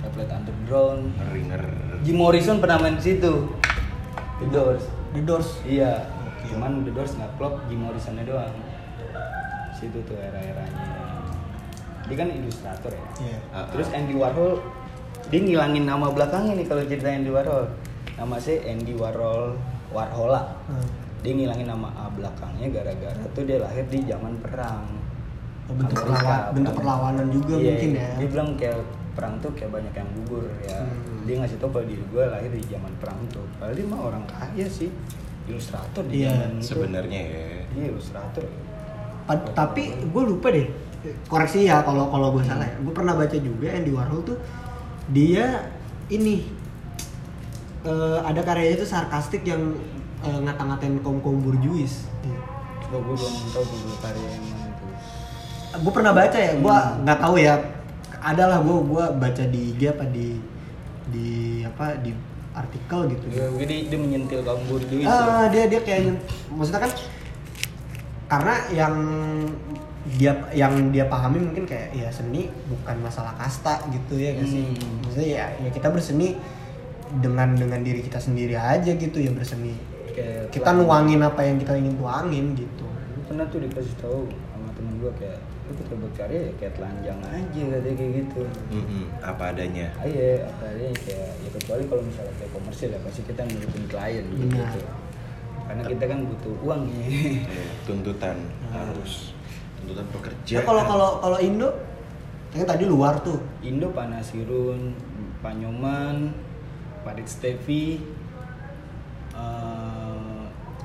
[0.00, 1.70] Tablet Underground, ngeri ngeri.
[2.06, 3.50] Jim Morrison pernah main di situ.
[4.40, 4.84] The Doors.
[5.12, 6.06] The Doors Iya.
[6.06, 6.54] Oke.
[6.54, 8.54] Cuman The Doors nggak klop, Jim Morrisonnya doang.
[9.74, 10.86] Situ tuh era-eranya.
[12.06, 13.06] Dia kan ilustrator ya.
[13.20, 13.38] Iya.
[13.50, 14.62] Ah, Terus Andy Warhol
[15.30, 17.70] dia ngilangin nama belakangnya nih kalau cerita Andy Warhol.
[18.18, 19.58] Nama saya Andy Warhol
[19.90, 20.42] Warhola.
[20.66, 20.86] Hmm.
[21.20, 24.86] Dia ngilangin nama A belakangnya gara-gara tuh dia lahir di zaman perang.
[25.72, 28.10] Bentuk Amerika, perlawan- bentuk perlawanan juga Iya, mungkin ya.
[28.16, 28.78] Dia bilang kayak
[29.10, 30.78] perang tuh kayak banyak yang gugur ya.
[30.80, 31.22] Hmm.
[31.22, 33.44] Dia ngasih tau kalau diri gue lahir di zaman perang tuh.
[33.54, 34.90] Padahal dia mah orang kaya sih,
[35.44, 36.64] ilustrator di Iya, zaman itu.
[36.64, 37.44] Sebenarnya ya.
[37.70, 38.44] Iya ilustrator.
[39.22, 40.66] Pa- tapi gue lupa deh
[41.24, 44.36] koreksi ya kalau kalau gue salah ya gue pernah baca juga Andy Warhol tuh
[45.08, 45.64] dia
[46.08, 46.44] ini
[47.82, 49.72] eh, ada karyanya tuh sarkastik yang
[50.20, 52.04] eh, ngata-ngatain kaum kaum burjuis
[52.84, 53.64] Gue gue belum tahu
[54.02, 54.59] karya yang itu.
[55.72, 57.02] Gue pernah baca ya gue Hmm.
[57.02, 57.54] nggak tahu ya
[58.20, 60.36] ada lah gue gua baca di IG apa di
[61.08, 61.28] di
[61.62, 62.12] apa di
[62.52, 65.06] artikel gitu Dia, dia, dia menyentil kaum burjuis.
[65.06, 66.18] ah dia dia kayak
[66.50, 66.92] maksudnya kan
[68.26, 68.94] karena yang
[70.10, 74.64] dia yang dia pahami mungkin kayak ya seni bukan masalah kasta gitu ya gak sih
[74.66, 75.00] Hmm.
[75.00, 76.36] maksudnya ya, ya kita berseni
[77.16, 79.74] dengan dengan diri kita sendiri aja gitu ya berseni
[80.10, 84.68] Kayak kita nuangin apa yang kita ingin tuangin gitu Gue pernah tuh dikasih tahu sama
[84.72, 85.38] temen gue kayak
[85.70, 88.42] lu kita berkarya ya kayak telanjang aja katanya kayak gitu.
[88.74, 89.86] Mm-mm, apa adanya.
[89.94, 93.84] ah iya apa adanya kayak ya kecuali kalau misalnya kayak komersil ya pasti kita nurutin
[93.86, 94.44] klien gitu.
[94.50, 94.74] Benar.
[95.62, 97.06] karena kita kan butuh uang nih
[97.46, 98.34] Eh, tuntutan
[98.68, 99.30] harus
[99.78, 100.54] tuntutan pekerja.
[100.58, 101.70] nah kalau kalau kalau Indo
[102.50, 103.38] kan tadi luar tuh.
[103.62, 104.90] Indo Panasirun
[105.38, 106.34] Panyoman
[107.00, 108.02] Parit Stevi
[109.32, 110.40] eh,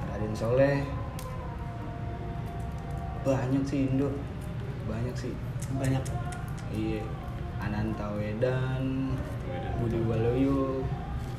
[0.05, 0.85] Raden Soleh.
[3.25, 4.13] Banyak sih Indo
[4.85, 5.33] banyak sih
[5.75, 6.03] banyak
[6.71, 7.01] iya
[7.57, 9.13] Ananta Wedan
[9.81, 10.85] Budi Waluyo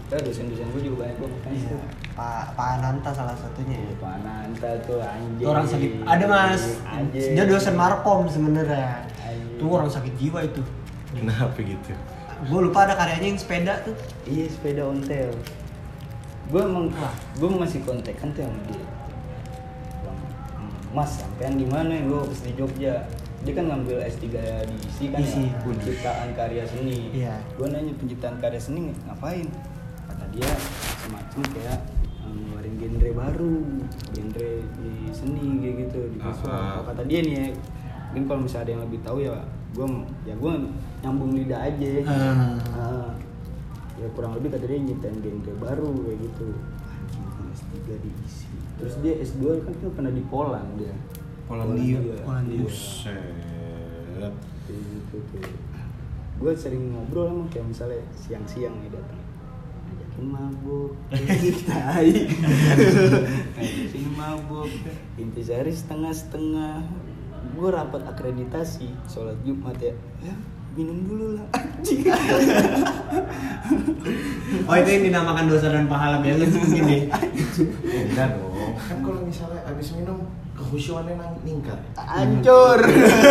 [0.06, 1.78] ya dosen-dosen gue juga banyak banget kan Iya.
[2.14, 3.92] Pak Pak Ananta salah satunya ya.
[3.98, 5.90] Pak Ananta tuh anjing orang sakit.
[6.00, 6.62] Ada mas.
[6.86, 9.04] anjing Dia dosen markom sebenarnya.
[9.58, 10.62] Itu orang sakit jiwa itu.
[11.12, 11.92] Kenapa gitu?
[12.46, 13.92] Gue lupa ada karyanya yang sepeda tuh.
[14.24, 15.28] iya sepeda ontel
[16.46, 16.86] gue emang
[17.34, 18.86] gue masih kontak kan tuh sama dia
[20.94, 22.94] mas sampean di mana gue pas di Jogja
[23.46, 25.44] dia kan ngambil S3 di ISI kan ISI.
[25.46, 27.34] ya penciptaan karya seni Iya.
[27.52, 29.46] gue nanya penciptaan karya seni ngapain
[30.04, 30.50] kata dia
[31.00, 31.78] semacam kayak
[32.18, 33.54] eh, ngeluarin genre baru
[34.10, 36.58] genre di seni kayak gitu di visual Ah.
[36.74, 37.46] Kalau kata dia nih ya
[38.06, 39.34] mungkin kalau misalnya ada yang lebih tahu ya
[39.72, 39.86] gue
[40.24, 40.52] ya gue
[41.00, 42.56] nyambung lidah aja Ah.
[42.74, 43.10] Ah.
[43.94, 46.48] ya kurang lebih kata dia nyiptain genre baru kayak gitu
[46.82, 50.92] anjing kan S3 diisi terus dia S2 kan dia pernah di Poland dia
[51.46, 51.98] Polandia.
[52.26, 52.66] Polandia.
[52.66, 54.34] Buset.
[54.66, 55.42] gitu tuh.
[56.36, 59.22] Gue sering ngobrol sama kayak misalnya siang-siang nih datang.
[59.86, 60.92] Ngajakin mabuk.
[61.70, 62.12] Tai.
[63.56, 64.70] Ngajakin mabuk.
[65.16, 66.84] Intisari setengah-setengah.
[67.56, 69.94] Gue rapat akreditasi sholat jumat ya.
[70.20, 70.34] Ya
[70.76, 71.46] minum dulu lah.
[71.56, 72.04] Anjing.
[74.68, 76.20] Oh itu yang dinamakan dosa dan pahala.
[76.20, 77.00] Balance mungkin ya.
[77.88, 78.76] Enggak dong.
[78.76, 80.20] Kan kalau misalnya habis minum
[80.56, 81.78] kehusuannya nang- ningkat.
[81.94, 82.80] hancur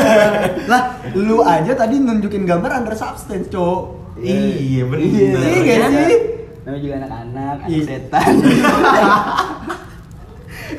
[0.71, 3.81] lah, lu aja tadi nunjukin gambar under substance, Cok.
[4.15, 5.03] Iya, bener.
[5.03, 6.19] Iya, iya gak Namanya- sih?
[6.61, 7.83] namanya juga anak-anak anak Iya.
[7.83, 8.33] setan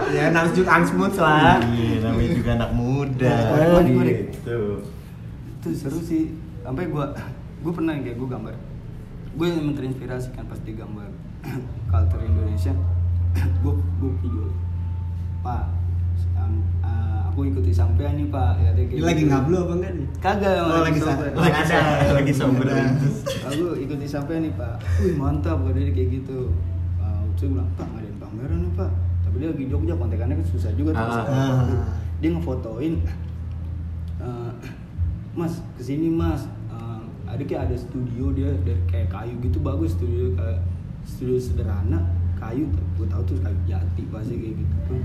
[0.08, 1.56] Ya, nangsjut angsmuts lah.
[1.64, 3.34] Iya, namanya juga anak muda.
[3.72, 4.18] Korek.
[4.28, 4.60] Gitu.
[5.56, 6.30] itu seru sih
[6.60, 7.10] sampai gua
[7.58, 8.54] gua pernah kayak gua gambar
[9.32, 11.10] gue yang terinspirasi kan pas dia gambar
[11.90, 12.70] culture Indonesia
[13.60, 14.46] gua gua video
[15.42, 15.66] pak
[16.80, 20.06] ah, aku ikuti sampean nih pak ya Ini lagi ngablu apa enggak nih?
[20.18, 21.28] kagak Oh, lagi sober.
[21.34, 21.78] lagi ada.
[22.12, 22.66] lagi sober.
[23.44, 26.50] aku ikuti sampean nih pak wih mantap kata dia kayak gitu
[26.96, 30.70] uh, saya bilang pak ngadain pameran nih pak tapi dia lagi Jogja kontekannya kan susah
[30.72, 31.24] juga tuh Ah.
[31.26, 31.86] Ah.
[32.16, 32.94] dia ngefotoin
[34.18, 34.52] eh,
[35.32, 39.92] mas ke sini mas Eh, ada kayak ada studio dia dari kayak kayu gitu bagus
[39.92, 40.60] studio kayak
[41.02, 42.00] studio sederhana
[42.34, 45.00] kayu gue tahu tuh kayu jati pasti kayak gitu tuh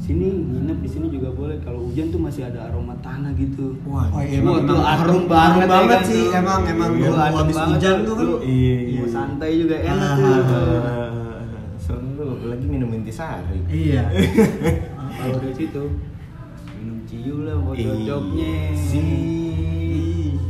[0.00, 4.08] sini nginep di sini juga boleh kalau hujan tuh masih ada aroma tanah gitu Wah,
[4.08, 6.38] oh, iya, emang, tuh harum banget, banget, ya kan sih, tuh.
[6.40, 8.48] emang emang Iya, adem habis banget hujan tuh, tuh kan.
[8.48, 9.02] Iya, iya.
[9.06, 13.58] santai juga enak Ah, tuh Eh, seru lagi minum intisari.
[13.68, 14.02] Iya.
[15.20, 15.82] kalau dari situ
[16.74, 19.04] minum ciu lah cocoknya Si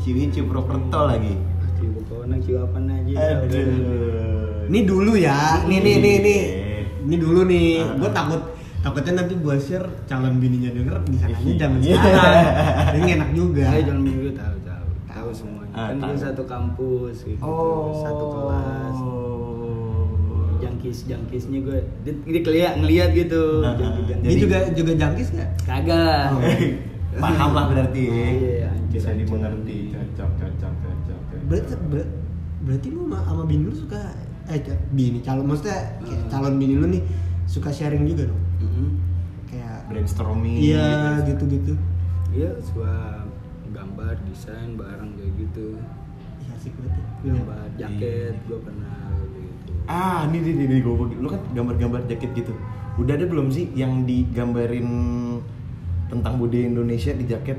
[0.00, 1.34] Ciwi Ciu Prokerto lagi.
[1.74, 4.68] ciu pokoknya ciu apa aja Aduh.
[4.70, 6.80] Ini dulu ya, nih nih nih nih, Iya.
[7.02, 7.82] ini dulu nih.
[7.82, 7.98] Ah.
[7.98, 8.40] Gue takut
[8.80, 11.96] takutnya nanti gue share calon bininya denger bisa aja zaman Iya.
[11.96, 12.46] sekarang.
[12.96, 13.64] Ini enak juga.
[13.68, 15.72] Ayo jangan minggu tahu tahu tahu semuanya.
[15.72, 16.08] Ah, kan tahu.
[16.08, 17.92] gue satu kampus gitu, Oh.
[17.98, 18.96] satu kelas.
[20.60, 23.42] Jangkis jangkisnya gue, dia, dia keliat ngeliat gitu.
[23.60, 25.50] Ah, ah, Ini Jadi- juga juga jangkis nggak?
[25.62, 26.24] Kagak.
[26.30, 26.40] Oh.
[27.18, 28.04] Paham lah berarti.
[28.06, 29.78] Iya, anjir, Bisa dimengerti.
[29.90, 31.18] Cocok, cocok, cocok.
[31.46, 32.12] Berarti ber-
[32.60, 34.00] berarti lu sama, sama bini lu suka
[34.46, 37.02] eh bini calon maksudnya kayak calon bini lu nih
[37.44, 38.42] suka sharing juga dong.
[38.60, 38.88] Mm-mm.
[39.50, 40.56] Kayak brainstorming.
[40.62, 41.74] iya gitu-gitu.
[42.30, 43.26] Iya, suka
[43.74, 45.74] gambar, desain bareng kayak gitu.
[46.40, 46.94] Iya asik banget.
[46.94, 47.04] ya.
[47.20, 48.98] Punya Gambar jaket, gue pernah
[49.34, 49.72] gitu.
[49.90, 52.52] Ah, ini nih, nih, nih, gue, lu kan gambar-gambar jaket gitu.
[52.98, 54.86] Udah ada belum sih yang digambarin
[56.06, 57.58] tentang budaya Indonesia di jaket?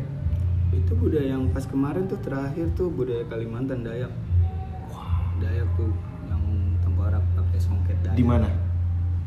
[0.72, 4.12] Itu budaya yang pas kemarin tuh terakhir tuh budaya Kalimantan Dayak.
[5.44, 5.92] Dayak tuh
[6.32, 6.44] yang
[6.80, 8.16] tengkorak pakai songket Dayak.
[8.16, 8.48] Di mana?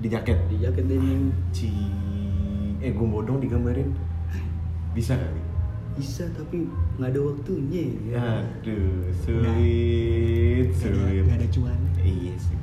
[0.00, 0.38] Di jaket.
[0.50, 1.30] Di jaket denim.
[1.54, 1.70] Ci,
[2.83, 3.90] eh gue bodong digambarin.
[4.94, 5.42] Bisa kali?
[5.94, 6.66] Bisa tapi
[6.98, 8.18] nggak ada waktunya ya.
[8.18, 11.22] Aduh, sulit, ada, sulit.
[11.22, 11.80] nggak ada cuan.
[12.02, 12.57] Iya sih.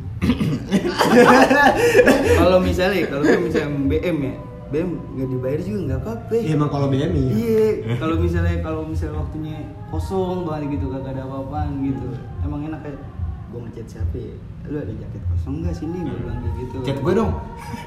[2.39, 4.35] kalau misalnya kalau misalnya BM ya,
[4.71, 6.35] BM nggak dibayar juga nggak apa-apa.
[6.35, 7.31] Iya emang kalau BM iya.
[7.31, 7.67] Iya,
[7.99, 9.55] kalau misalnya kalau misalnya waktunya
[9.87, 12.07] kosong banget gitu kagak ada apa-apaan gitu.
[12.43, 12.99] Emang enak kayak
[13.51, 14.35] gue ngechat siapa ya?
[14.69, 15.97] Lu ada jaket kosong nggak sini?
[16.05, 16.75] Gue bilang kayak gitu.
[16.85, 17.31] Chat gue dong.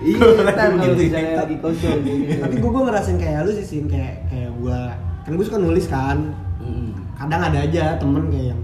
[0.03, 1.01] Iya, ntar kalau Gitu.
[1.07, 2.31] misalnya lagi kosong gitu.
[2.45, 4.79] Tapi gue gue ngerasain kayak lu sih Sin kayak kayak gue
[5.25, 6.19] kan gue suka nulis kan.
[6.59, 6.91] Mm.
[7.15, 8.61] Kadang ada aja temen kayak yang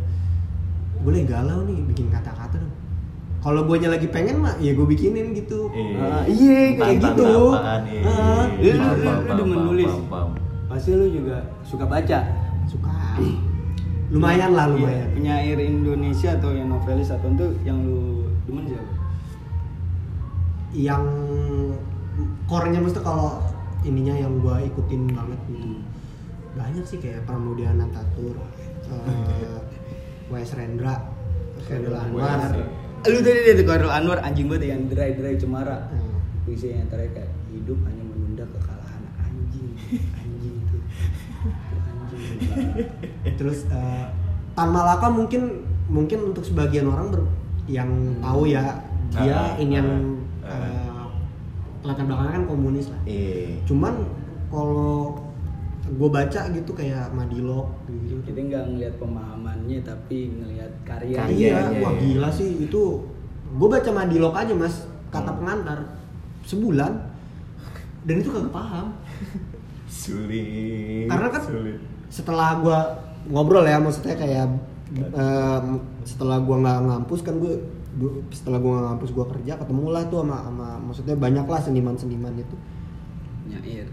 [1.01, 2.75] lagi galau nih bikin kata-kata dong.
[3.41, 5.73] Kalau gue lagi pengen mah ya gue bikinin gitu.
[5.97, 7.57] Ah, iya, kayak gitu.
[7.57, 8.03] apaan, iya.
[8.05, 8.45] Ah.
[8.53, 9.93] Lu, lu, lu, demen nulis.
[10.69, 12.21] Pasti lu juga suka baca.
[12.69, 12.93] Suka.
[14.11, 15.07] Lumayan lah lumayan.
[15.07, 18.93] Iya, penyair Indonesia atau yang novelis atau itu yang lu demen siapa?
[20.75, 21.05] Yang
[22.51, 23.39] core-nya mesti kalau
[23.87, 25.79] ininya yang gue ikutin banget gitu.
[26.59, 28.35] Banyak sih kayak Pramudia Nantatur,
[28.91, 29.63] eh,
[30.35, 30.59] W.S.
[30.59, 30.99] Rendra,
[31.71, 32.51] Khairul Anwar.
[33.07, 35.87] Lu tadi tuh Khairul Anwar anjing banget yang dry dry cemara.
[35.87, 36.19] Hmm.
[36.43, 39.71] Puisi yang terakhir kayak hidup hanya menunda kekalahan anjing.
[43.39, 44.05] Terus eh,
[44.53, 45.43] Tan Malaka mungkin
[45.87, 47.31] mungkin untuk sebagian orang ber-
[47.67, 49.89] yang tahu ya dia Ah, ini yang
[50.43, 51.07] ah, eh,
[51.83, 53.01] latar belakangnya kan komunis lah.
[53.05, 53.59] Iya.
[53.65, 53.95] Cuman
[54.49, 55.17] kalau
[55.91, 58.23] gue baca gitu kayak Madilog gitu.
[58.23, 61.17] Kita nggak ngelihat pemahamannya tapi ngelihat karya.
[61.17, 61.51] Karya.
[61.51, 62.83] Iya, wah gila sih itu.
[63.51, 65.39] Gue baca Madilog aja mas, kata Hmm.
[65.39, 65.79] pengantar
[66.45, 66.93] sebulan
[68.03, 68.95] dan itu kagak paham.
[69.91, 71.11] Sulit.
[71.11, 71.79] Karena kan sulit.
[72.11, 72.79] Setelah gua
[73.31, 74.51] ngobrol ya maksudnya kayak
[74.91, 75.67] em,
[76.03, 77.55] setelah gua nggak ngampus kan gue
[78.31, 82.35] setelah gua nggak ngampus gua kerja ketemu lah tuh sama sama maksudnya banyak lah seniman-seniman
[82.37, 82.57] itu
[83.47, 83.87] Nyair.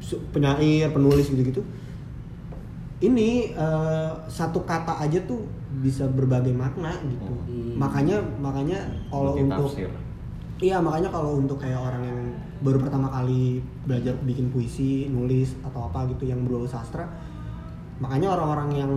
[0.00, 1.60] Su- penyair penulis gitu-gitu
[2.96, 5.44] ini eh, satu kata aja tuh
[5.84, 7.76] bisa berbagai makna gitu Hmm.
[7.76, 8.80] makanya makanya
[9.12, 9.68] kalau untuk.
[10.56, 12.20] Iya makanya kalau untuk kayak orang yang
[12.64, 17.04] baru pertama kali belajar bikin puisi, nulis atau apa gitu yang berbau sastra,
[17.96, 18.92] makanya orang-orang yang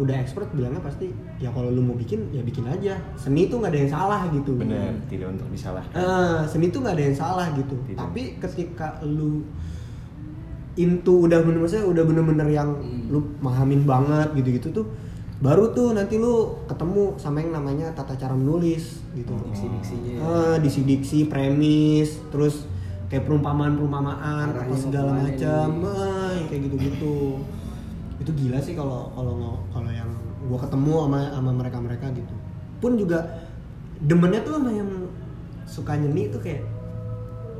[0.00, 2.96] udah expert bilangnya pasti ya kalau lu mau bikin ya bikin aja.
[3.16, 4.52] Seni itu nggak ada yang salah gitu.
[4.56, 5.92] Benar, tidak untuk disalahkan.
[5.92, 7.76] Eh, seni itu nggak ada yang salah gitu.
[7.84, 8.00] Tidak.
[8.00, 9.44] Tapi ketika lu
[10.80, 13.12] into udah bener maksudnya udah bener-bener yang Hmm.
[13.12, 14.86] lu mahamin banget gitu-gitu tuh
[15.44, 19.34] baru tuh nanti lu ketemu sama yang namanya tata cara menulis gitu.
[19.36, 19.44] Oh.
[19.52, 20.14] Diksi-diksinya.
[20.22, 22.64] Eh, diksi-diksi, premis, terus
[23.10, 27.42] kayak perumpamaan-perumpamaan apa Arahnya segala macam, eh, kayak gitu-gitu.
[28.22, 29.34] Itu gila sih kalau kalau
[29.68, 30.06] kalau yang
[30.44, 32.34] gua ketemu sama sama mereka-mereka gitu.
[32.78, 33.18] Pun juga
[34.00, 34.90] demennya tuh sama yang
[35.64, 36.62] suka nyeni itu kayak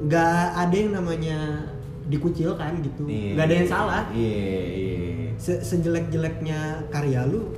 [0.02, 1.38] nggak ada yang namanya
[2.04, 3.06] dikucilkan gitu.
[3.06, 3.30] Iya.
[3.34, 4.02] nggak ada yang salah.
[4.08, 5.30] Iya, iya.
[5.36, 7.50] Se- sejelek-jeleknya karya lu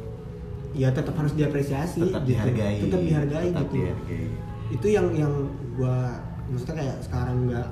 [0.72, 2.34] ya tetap harus diapresiasi Tetap gitu.
[2.34, 2.76] dihargai.
[2.80, 4.26] tetap dihargai Tetap gitu dihargai.
[4.70, 5.32] itu yang yang
[5.72, 7.68] gua maksudnya kayak sekarang nggak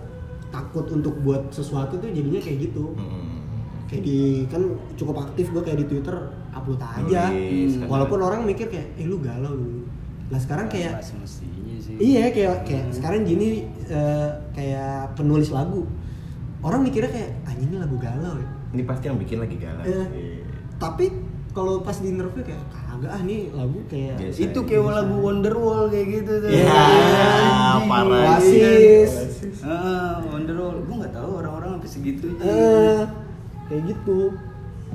[0.48, 3.21] takut untuk buat sesuatu tuh jadinya kayak gitu Hmm.
[3.92, 4.62] Kayak di kan
[4.94, 6.16] cukup aktif gua kayak di twitter
[6.50, 9.85] upload aja Nulis, walaupun orang mikir kayak eh lu galau dulu
[10.28, 11.44] Lah sekarang kayak sih
[11.92, 12.94] Iya kayak kayak Hmm.
[12.94, 15.85] sekarang gini eh, kayak penulis lagu
[16.61, 18.48] orang mikirnya kayak anjing ini lagu galau ya.
[18.70, 19.83] Ini pasti yang bikin lagi galau.
[19.83, 20.46] Eh, Iya.
[20.78, 21.05] Tapi
[21.50, 24.38] kalau pas di interview kayak kagak ah nih lagu kayak Biasa.
[24.40, 26.81] itu kayak lagu Wonderwall kayak gitu tuh Iya,
[27.85, 28.24] parah.
[28.33, 29.12] Oasis.
[29.61, 33.00] ah Wonderwall gue nggak tahu orang-orang sampai segitunya eh
[33.72, 34.37] kayak gitu.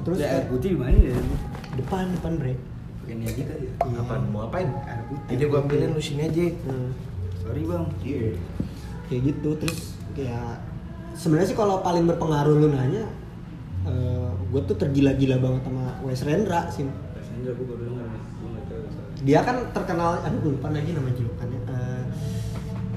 [0.05, 1.17] Terus ya air putih di mana ya
[1.73, 2.53] depan depan bre.
[3.01, 3.97] pakai niat kita ya Iya.
[4.03, 4.69] Apaan mau apain?
[4.69, 6.45] air putih Jadi gua ambilin lu sini aja.
[6.69, 6.93] Nah,
[7.41, 8.37] sorry bang Iya.
[9.07, 9.79] kayak gitu terus
[10.13, 10.61] kayak
[11.15, 13.07] sebenarnya sih kalau paling berpengaruh lu nanya
[14.47, 18.07] gue tuh tergila-gila banget sama Wes Rendra sih Passenger gue baru dengar
[19.23, 21.56] dia kan terkenal aduh gue lupa lagi nama julukannya Eh,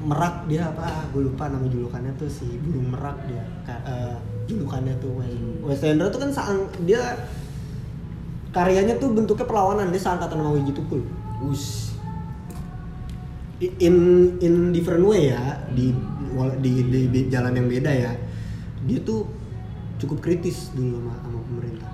[0.01, 1.05] merak dia apa?
[1.11, 3.45] Gue lupa nama julukannya tuh si burung merak dia.
[3.69, 5.33] Eh, julukannya tuh Wes.
[5.63, 7.01] Wes Rendra tuh kan saang dia
[8.51, 11.05] karyanya tuh bentuknya perlawanan dia seangkatan sama Wiji Tukul.
[11.47, 11.95] Us.
[13.61, 13.97] In
[14.41, 15.93] in different way ya di
[16.33, 18.13] wal- di, di, di jalan yang beda ya.
[18.89, 19.29] Dia tuh
[20.01, 21.93] cukup kritis dulu sama, sama pemerintah.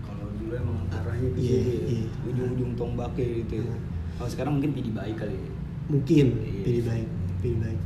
[0.00, 1.84] Kalau dulu emang arahnya ke Iya, situ ya.
[1.92, 2.08] iya.
[2.24, 3.68] ujung-ujung tombaknya gitu ya.
[3.68, 3.76] Iya.
[4.16, 5.50] kalau sekarang mungkin pilih baik kali ya
[5.86, 6.62] mungkin Iya.
[6.62, 7.80] pilih baik pilih baik.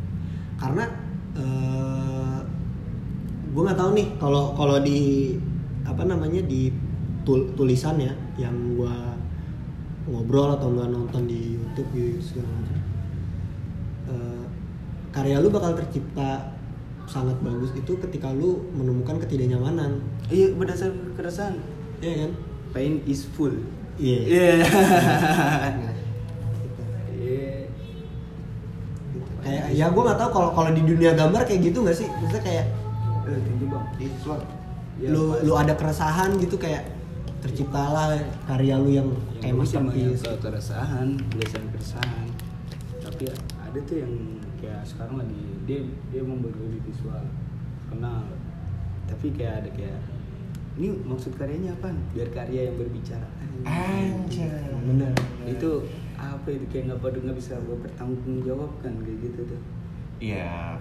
[0.56, 0.84] Karena
[1.34, 2.38] eh
[3.50, 5.34] gue nggak tahu nih kalau kalau di
[5.82, 6.70] apa namanya di
[7.22, 8.94] tul- tulisan ya yang gue
[10.06, 12.78] ngobrol atau nggak nonton di YouTube gitu segala macam
[14.06, 14.44] Eh,
[15.10, 16.50] karya lu bakal tercipta
[17.06, 19.98] sangat bagus itu ketika lu menemukan ketidaknyamanan.
[20.26, 21.58] Iya berdasar keresahan.
[21.98, 22.30] Iya kan?
[22.70, 23.54] Pain is full.
[23.98, 24.62] Iya.
[24.62, 25.94] Nah,
[26.58, 26.82] gitu.
[27.12, 27.59] Iya.
[29.40, 32.08] Kayak ya gue nggak tahu kalau kalau di dunia gambar kayak gitu nggak sih?
[32.08, 32.66] Maksudnya kayak
[33.30, 34.42] Eh, thank you bang.
[35.00, 36.88] Ya, lu lu ada keresahan gitu kayak
[37.40, 39.08] terciptalah karya lu yang
[39.40, 42.26] kayak masterpiece ke keresahan belasan keresahan.
[43.00, 44.12] Tapi ada tuh yang
[44.60, 45.80] kayak sekarang lagi dia
[46.12, 47.24] dia mau berbagi visual
[47.88, 48.28] kenal.
[49.08, 49.98] Tapi kayak ada kayak
[50.76, 51.92] ini maksud karyanya apa?
[52.12, 53.28] Biar karya yang berbicara.
[53.64, 54.68] Anjay.
[54.84, 55.12] bener.
[55.48, 55.84] Itu
[56.20, 59.60] apa itu kayak nggak pada nggak bisa gue bertanggung jawab kan kayak gitu tuh
[60.18, 60.76] Iya.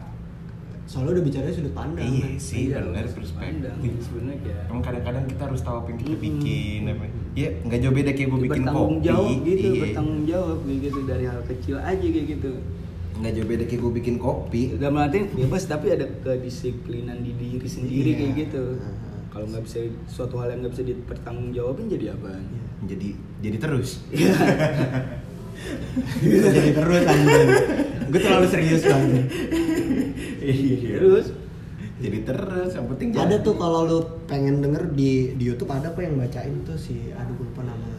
[0.84, 2.34] soalnya udah bicaranya sudut pandang Iya kan?
[2.36, 3.94] sih, Iya, benar perspektif.
[4.02, 6.82] sebenarnya kayak Emang kadang-kadang kita harus tahu apa yang kita bikin.
[6.88, 7.04] apa.
[7.34, 9.06] Ya nggak jauh beda kayak gue bikin bertanggung kopi.
[9.06, 9.82] jawab gitu Iya.
[9.82, 12.52] bertanggung jawab kayak gitu dari hal kecil aja kayak gitu
[13.16, 14.62] Nggak jauh beda kayak gue bikin kopi.
[14.76, 18.18] dalam arti bebas tapi ada kedisiplinan di diri sendiri Iya.
[18.18, 18.92] kayak gitu Aha.
[19.30, 22.64] kalau nggak bisa suatu hal yang nggak bisa dipertanggungjawabin jadi apa Iya.
[22.82, 23.90] Jadi jadi terus.
[26.20, 27.50] Jadi terus anjing
[28.10, 29.26] gue terlalu serius banget
[30.40, 30.98] Iya.
[30.98, 31.28] terus
[32.00, 32.72] Jadi terus.
[32.72, 33.44] Yang penting ada jadi.
[33.44, 37.36] tuh kalau lu pengen denger di di YouTube ada kok yang bacain tuh si aduh
[37.36, 37.92] gue lupa nama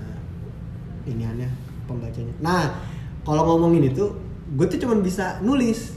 [1.05, 1.49] iniannya
[1.85, 2.81] pembacanya nah
[3.23, 4.05] kalau ngomongin itu
[4.51, 5.94] gue tuh cuman bisa nulis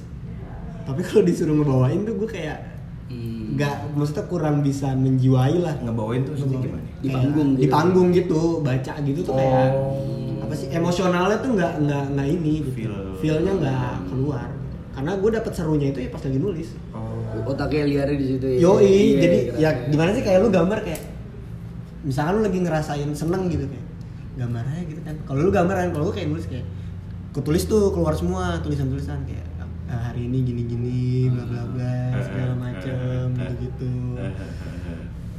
[0.83, 2.59] tapi kalau disuruh ngebawain tuh gue kayak
[3.07, 6.83] hmm, nggak maksudnya kurang bisa menjiwai lah ngebawain tuh maksudnya gimana?
[6.99, 7.71] Di panggung di gitu.
[7.71, 10.22] panggung gitu baca gitu tuh kayak Oh.
[10.53, 12.93] Apa sih emosionalnya tuh nggak nggak nggak ini gitu Feel.
[13.17, 14.47] feelnya nggak keluar
[14.93, 17.49] karena gue dapet serunya itu ya pas lagi nulis Oh.
[17.49, 19.57] otaknya liar di situ ya yoi Iya, jadi kerasa.
[19.59, 21.01] ya gimana sih kayak lu gambar kayak
[22.03, 23.85] misalkan lu lagi ngerasain seneng gitu kayak
[24.35, 26.65] gambar aja gitu kan kalau lu gambar kan kalau gue kayak nulis kayak
[27.31, 29.49] kutulis tuh keluar semua tulisan-tulisan kayak
[29.85, 32.93] "Ah, hari ini gini-gini bla bla bla segala macem
[33.33, 33.89] gitu gitu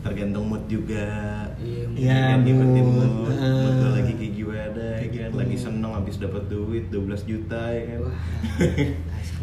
[0.04, 1.08] Tergantung mood juga.
[1.56, 3.08] Iya, Iya, kan dipetin mood.
[3.08, 3.32] mood.
[3.32, 3.64] Heeh.
[3.64, 5.30] Mood lagi kayak gimana ya kan?
[5.30, 5.36] gitu.
[5.36, 7.98] Lagi seneng habis dapat duit 12 juta ya kan.
[8.02, 8.16] Wah.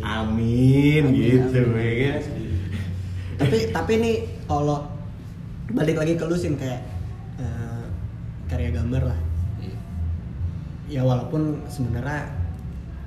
[0.21, 1.77] Amin, Amin, gitu amin.
[1.77, 2.21] ya kan.
[3.37, 4.85] tapi tapi nih kalau
[5.69, 6.81] balik lagi ke lu Sin, kayak
[7.37, 7.85] eh,
[8.45, 9.19] karya gambar lah
[9.57, 9.77] Iya.
[10.87, 12.29] ya walaupun sebenarnya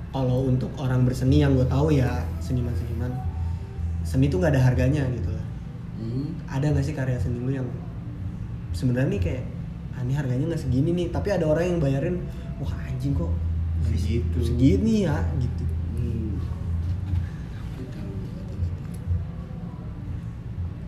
[0.09, 3.11] kalau untuk orang berseni yang gue tahu ya seniman-seniman
[4.01, 5.43] seni tuh nggak ada harganya gitu lah
[5.95, 6.35] Hmm.
[6.45, 7.67] ada nggak sih karya seni lu yang
[8.71, 9.43] sebenarnya nih kayak
[9.95, 12.15] ah, ini harganya nggak segini nih tapi ada orang yang bayarin
[12.57, 13.31] wah anjing kok
[13.83, 14.37] Segitu.
[14.41, 16.35] segini ya gitu Hmm.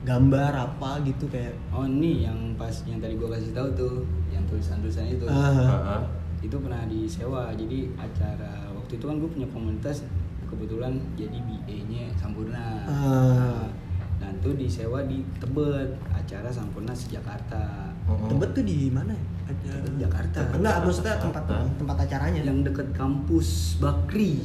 [0.03, 3.93] gambar apa gitu kayak Oh ini yang pas yang tadi gua kasih tahu tuh,
[4.29, 5.25] yang tulisan-tulisan itu.
[5.27, 6.01] ah, Heeh.
[6.39, 7.51] Itu pernah disewa.
[7.51, 10.07] Jadi acara waktu itu kan gue punya komunitas
[10.47, 12.87] kebetulan jadi BA-nya Sampurna.
[12.87, 13.67] Ah.
[14.17, 17.91] Dan tuh disewa di Tebet, acara Sampurna sejakarta.
[18.07, 18.27] Heeh.
[18.27, 19.23] Tebet tuh di mana ya?
[19.47, 20.39] Tebet, Jakarta.
[20.53, 21.43] Enggak, maksudnya tempat
[21.77, 22.41] tempat acaranya.
[22.43, 24.43] Yang deket kampus Bakri.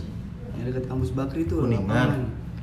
[0.57, 1.90] Yang deket kampus Bakri tuh Kuningan.
[1.90, 2.22] lapangan.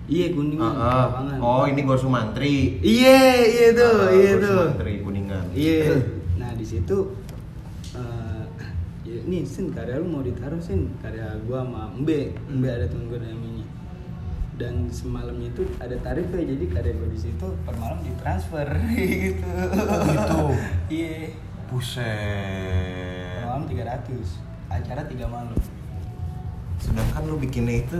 [0.09, 1.03] Iya, Kuningan, Heeh.
[1.05, 1.37] lapangan.
[1.39, 2.79] Oh, ini Gor Sumantri.
[2.79, 4.57] Iya, iya tuh, Ah, iya tuh.
[4.71, 5.45] Sumantri Kuningan.
[5.53, 5.83] Iya.
[6.39, 6.97] Nah di situ
[7.91, 8.43] eh,
[9.03, 13.11] ya, nih sin karya lu mau ditaruh sin karya gua sama Mbe Mbe ada temen
[13.11, 13.67] gua namanya
[14.55, 19.51] dan semalamnya itu ada tarifnya jadi karya gua di situ per malam ditransfer gitu
[20.07, 20.43] gitu?
[20.89, 23.45] iya per Buset.
[23.45, 24.09] malam 300
[24.67, 25.53] acara tiga malam
[26.77, 27.99] Sedangkan lu bikinnya itu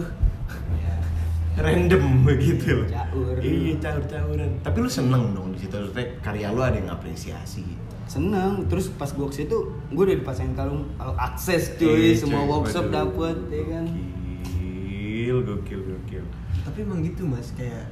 [1.59, 2.87] random begitu.
[2.87, 3.35] Caur.
[3.37, 4.49] Iya, caur-cauran.
[4.59, 5.75] Tapi lu seneng dong di situ
[6.19, 7.65] karya lu ada yang apresiasi.
[8.05, 9.53] seneng terus pas gua ke situ
[9.87, 12.49] gua udah dipasangin kalung kalau akses cuy Iya, semua cuy.
[12.49, 12.95] workshop Waduh.
[13.05, 16.25] dapet ya kan Gokil, gokil, gokil.
[16.65, 17.85] tapi emang gitu mas kayak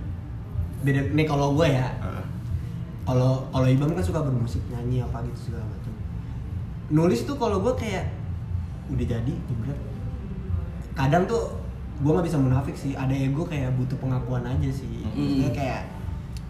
[0.80, 2.26] beda nih kalau gue ya Heeh.
[3.08, 5.96] Kalau kalau Ibam kan suka bermusik nyanyi apa gitu segala macam.
[6.92, 8.12] Nulis tuh kalau gue kayak
[8.92, 9.80] udah jadi jebret
[10.92, 11.56] kadang tuh
[12.04, 13.00] gue nggak bisa munafik sih.
[13.00, 15.08] Ada ego kayak butuh pengakuan aja sih.
[15.08, 15.82] Maksudnya kayak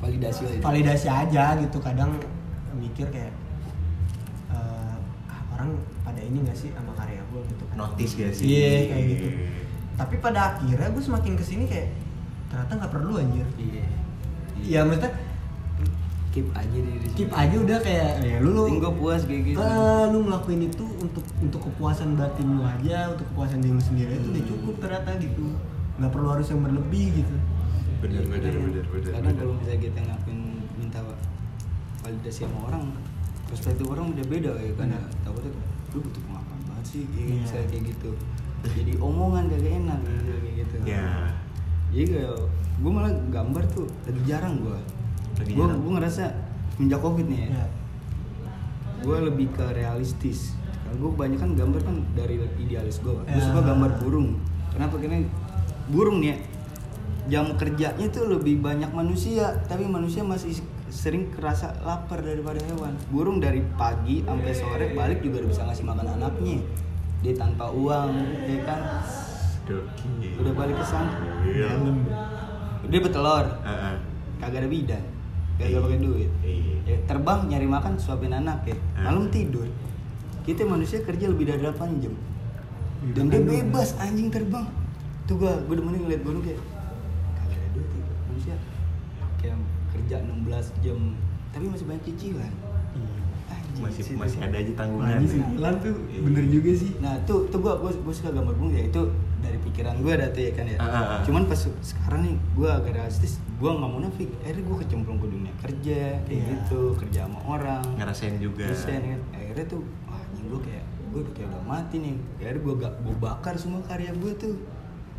[0.01, 0.65] validasi itu.
[0.65, 1.77] validasi aja gitu.
[1.77, 2.17] Kadang
[2.73, 3.29] mikir kayak
[4.49, 4.95] eh,
[5.29, 7.75] ah, orang pada ini gak sih sama karya gue gitu kan.
[7.85, 8.45] Notice gak sih?
[8.49, 9.27] iya kayak gitu.
[9.93, 11.93] Tapi pada akhirnya gue semakin ke sini kayak
[12.49, 13.45] ternyata nggak perlu anjir.
[13.61, 13.85] Iya.
[14.57, 15.13] Ya maksudnya
[16.37, 18.63] keep aja diri keep aja udah kayak ya lu lu.
[18.77, 19.57] Gua puas kayak gitu.
[19.57, 24.13] Ah, lu ngelakuin itu untuk untuk kepuasan batin lu aja untuk kepuasan diri lu sendiri
[24.21, 25.45] itu udah cukup ternyata gitu.
[25.97, 27.35] Nggak perlu harus yang berlebih gitu.
[27.97, 29.11] Bener, bener, bener, bener.
[29.17, 30.39] kadang kalau misalnya kita ngakuin
[30.77, 31.01] minta
[32.05, 32.93] validasi sama orang
[33.49, 34.87] perspektif orang udah beda ya kan?
[34.93, 37.35] Ya takutnya kayak, lu butuh pengakuan banget sih ya, Iya.
[37.41, 38.11] misalnya kayak gitu.
[38.67, 40.75] Jadi omongan kagak enak gitu, kayak gitu.
[40.85, 41.05] Ya.
[41.87, 42.35] jadi kayak
[42.77, 44.77] gue malah gambar tuh lagi jarang gue
[45.43, 46.23] gue gue ngerasa
[46.73, 47.49] semenjak covid nih ya.
[47.61, 47.65] Ya
[48.97, 50.57] gue lebih ke realistis.
[50.83, 53.39] Kalau gue kebanyakan gambar kan dari idealis gue gue Ya.
[53.39, 54.41] suka gambar burung.
[54.73, 54.97] Kenapa?
[54.97, 55.21] Karena
[55.87, 56.37] burung nih ya,
[57.29, 62.95] jam kerjanya tuh lebih banyak manusia tapi manusia masih sering kerasa lapar daripada hewan.
[63.11, 66.57] Burung dari pagi sampai sore balik juga udah bisa ngasih makan anaknya.
[67.21, 68.11] Dia tanpa uang
[68.47, 68.81] ya kan?
[70.39, 71.11] Udah balik ke sana.
[71.43, 71.69] Iya.
[72.87, 73.95] dia bertelur Heeh.
[74.39, 75.03] kagak ada bidan
[75.57, 76.29] kagak pakai duit.
[76.41, 76.75] Iya.
[76.85, 78.77] ya, terbang nyari makan suapin anak ya.
[78.95, 79.65] Malam tidur.
[80.45, 82.13] Kita manusia kerja lebih dari 8 jam.
[83.11, 84.65] Dan dia bebas anjing terbang.
[85.25, 86.61] Tuh gua gua demenin ngeliat gunung kayak
[87.35, 88.05] kagak ada duit ya.
[88.25, 88.55] Manusia
[89.37, 89.57] kayak
[89.91, 90.99] kerja 16 jam
[91.51, 92.53] tapi masih banyak cicilan.
[93.47, 94.19] Anjing, Masih situ.
[94.19, 95.07] masih ada aja tanggungan.
[95.07, 96.91] Makanya sih Lan tuh bener juga sih.
[96.99, 99.01] Nah tuh tuh gua gua, gua suka gambar burung ya itu
[99.37, 100.77] dari pikiran gua ada tuh ya kan ya.
[100.77, 101.19] Ah, ah, ah.
[101.21, 104.29] Cuman pas sekarang nih gua agak realistis, gua nggak munafik.
[104.39, 106.49] Akhirnya gua kecemplung ke dunia kerja kayak Iya.
[106.51, 107.83] gitu, kerja sama orang.
[107.95, 108.65] Ngerasain juga.
[108.65, 109.21] Ngerasain kan.
[109.31, 112.15] Akhirnya tuh wah anjing gua kayak gua udah kayak udah mati nih.
[112.37, 114.55] Akhirnya gua gak gua bakar semua karya gua tuh.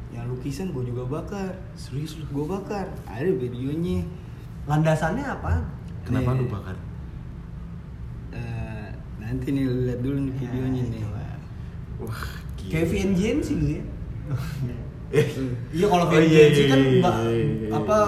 [0.09, 1.51] Yang lukisan gua juga bakar.
[1.75, 2.25] Serius lu?
[2.29, 2.87] Gua bakar.
[3.05, 4.03] Ada videonya.
[4.65, 5.65] landasannya apa
[6.05, 6.39] Kenapa Nih.
[6.39, 6.77] lu bakar?
[8.31, 8.89] Eh,
[9.19, 11.03] nanti nih lihat dulu nih videonya Ya, nih.
[11.99, 12.23] Wah,
[12.55, 12.71] gila.
[12.71, 13.81] kayak VNGN sih ya
[15.09, 17.69] iya kalau Oh, VNGN iya, sih iya, kan iya, ba- iya, iya.
[17.73, 17.99] apa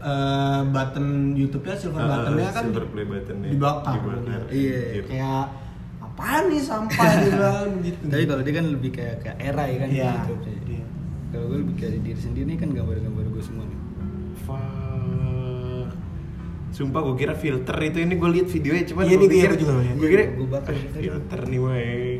[0.00, 4.40] eh, button YouTube-nya silver Ah, buttonnya kan silver play buttonnya dibakar, dibakar.
[4.48, 4.78] Iya.
[4.84, 5.04] Anjir.
[5.04, 5.44] kayak
[6.00, 9.76] apaan nih sampah dia bilang gitu Tapi kalau dia kan lebih kayak kayak era ya
[9.76, 10.10] kan Iya.
[10.14, 10.56] YouTube sih.
[10.68, 10.84] Iya.
[11.28, 13.78] Kalau gue lebih kayak diri sendiri nih kan gambar-gambar gue semua nih.
[14.44, 15.88] Fuck.
[16.70, 20.08] Sumpah gue kira filter itu ini gue liat videonya cuman Iya, gue pikir juga gue
[20.08, 20.70] kira Gue bakar.
[20.70, 22.18] "Ah, filter nih wey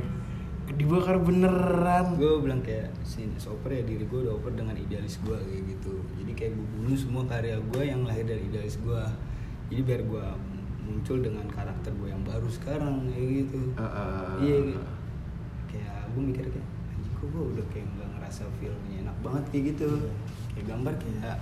[0.74, 5.36] dibakar beneran Gue bilang kayak si Soper ya diri gue udah over dengan idealis gue
[5.36, 5.94] kayak gitu.
[6.22, 9.02] Jadi kayak gue bunuh semua karya gue yang lahir dari idealis gue.
[9.70, 10.26] Jadi biar gue
[10.84, 13.60] muncul dengan karakter gue yang baru sekarang kayak gitu.
[13.78, 14.36] Ah, ah.
[14.42, 14.56] Iya.
[14.74, 14.80] gitu.
[15.70, 19.64] Kayak gue mikir kayak anjing kok gue udah kayak nggak ngerasa feelnya enak banget kayak
[19.74, 19.90] gitu.
[20.54, 21.36] Kayak gambar kayak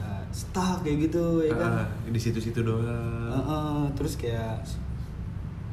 [0.00, 1.72] ya, stuck kayak gitu ya kan.
[2.08, 2.86] Di situ-situ doang
[3.34, 4.62] Heeh, terus kayak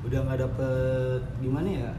[0.02, 1.92] udah nggak dapet gimana ya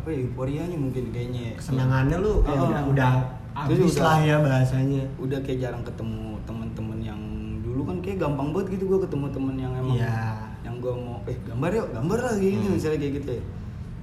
[0.00, 2.84] apa ya euforianya mungkin kayaknya kesenangannya lu kayak Heeh.
[2.88, 3.12] udah
[3.52, 7.20] habis udah- lah ya bahasanya udah kayak jarang ketemu teman-teman yang
[7.60, 10.20] dulu kan kayak gampang banget gitu gua ketemu temen yang emang Iya.
[10.62, 12.74] yang gua mau eh gambar yuk gambar lah gini Hmm.
[12.74, 13.44] misalnya kayak gitu ya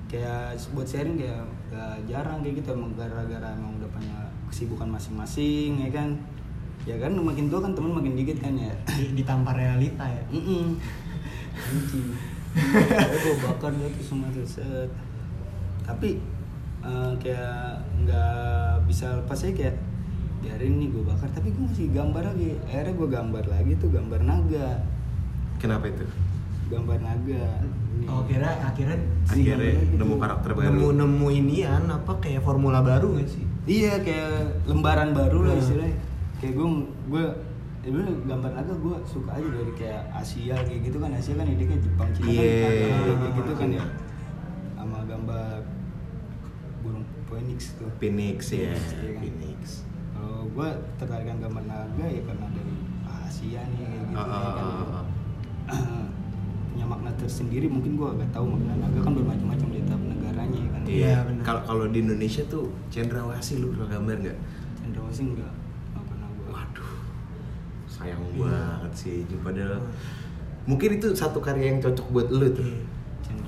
[0.08, 0.42] kayak
[0.72, 4.18] buat sharing kayak gak jarang kayak gitu emang gara-gara emang udah punya
[4.48, 6.10] kesibukan masing-masing ya kan
[6.84, 10.80] ya kan makin tua kan temen makin dikit kan ya Di- ditampar realita ya Mm
[11.68, 12.08] Anjing.
[12.56, 14.90] Saya gue bakar dia tuh semua tuh set.
[15.88, 16.10] Tapi
[16.84, 17.64] eh, kayak
[17.98, 18.38] nggak
[18.86, 19.76] bisa lepas aja kayak
[20.38, 21.28] biarin nih gue bakar.
[21.32, 22.60] Tapi gue masih gambar lagi.
[22.68, 24.70] Akhirnya gue gambar lagi tuh gambar naga.
[25.58, 26.06] Kenapa itu?
[26.68, 27.44] Gambar naga.
[27.98, 28.06] Nih.
[28.06, 28.94] oh kira akhirnya
[29.26, 29.98] akhirnya gitu.
[29.98, 30.70] nemu karakter baru.
[30.70, 33.42] Nemu nemu inian apa kayak formula baru gak sih?
[33.66, 35.64] Iya kayak lembaran baru lah Hmm.
[35.66, 35.98] istilahnya.
[36.38, 36.68] Kayak gue
[37.10, 37.26] gue
[37.82, 41.10] ya dulu gambar naga gue suka aja dari kayak Asia kayak gitu kan.
[41.10, 42.46] Asia kan idenya Jepang Cina Iya.
[42.62, 42.72] kan
[43.18, 43.86] kayak gitu kan ya
[44.78, 45.58] sama gambar
[46.86, 49.20] burung phoenix tuh Phoenix ya, Iya kan?
[49.20, 49.60] Phoenix.
[50.12, 52.76] kalau gue tertarikan gambar naga ya karena dari
[53.06, 54.66] Asia nih kayak gitu Ah, ya kan.
[54.88, 55.06] ah.
[56.68, 60.70] punya makna tersendiri mungkin gue agak tahu makna naga kan bermacam-macam di tiap negaranya ya
[60.70, 61.44] kan Iya, Iya, benar.
[61.44, 64.38] kalau kalau di Indonesia tuh cendrawasih lu pernah gambar nggak?
[64.80, 65.52] cendrawasih enggak
[65.92, 66.92] nggak pernah gue Waduh,
[67.88, 68.40] sayang Iya.
[68.40, 69.16] banget sih.
[69.38, 69.82] Padahal
[70.64, 72.64] mungkin itu satu karya yang cocok buat lu tuh.
[72.64, 72.82] Iya.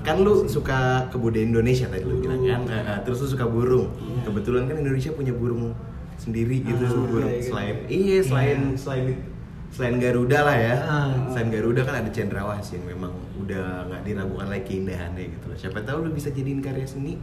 [0.00, 0.78] Kan lu suka
[1.08, 2.84] kebudayaan Indonesia tadi lu bilang kan, Burung.
[2.88, 3.86] Nah, terus lu suka burung.
[3.92, 4.20] Iya.
[4.24, 5.76] Kebetulan kan Indonesia punya burung
[6.16, 7.44] sendiri gitu, Ah, burung iya, iya.
[7.44, 8.76] selain iya selain Iya.
[8.76, 9.04] selain
[9.70, 10.74] selain Garuda lah ya.
[10.80, 11.08] Ah.
[11.28, 15.56] Selain Garuda kan ada cendrawasih yang memang udah nggak diragukan lagi keindahannya gitu loh.
[15.56, 17.20] Siapa tahu lu bisa jadiin karya seni.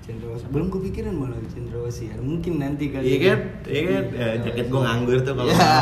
[0.00, 3.38] cendrawasih belum kepikiran malah cendrawasih ya mungkin nanti kali Iya kan?
[3.64, 4.04] Iya kan?
[4.12, 5.56] Eh, jaket gua nganggur tuh kalau Iya.
[5.56, 5.72] mau.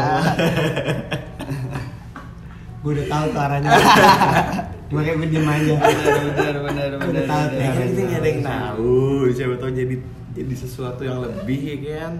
[2.83, 3.71] gue udah tahu tuh arahnya
[4.93, 5.73] makanya gue diem aja.
[5.75, 6.55] Benar.
[6.55, 7.73] Ya kan arahnya.
[7.83, 8.93] kita nggak ada yang tahu,
[9.31, 9.95] siapa tahu jadi
[10.33, 12.13] jadi sesuatu yang lebih ya kan.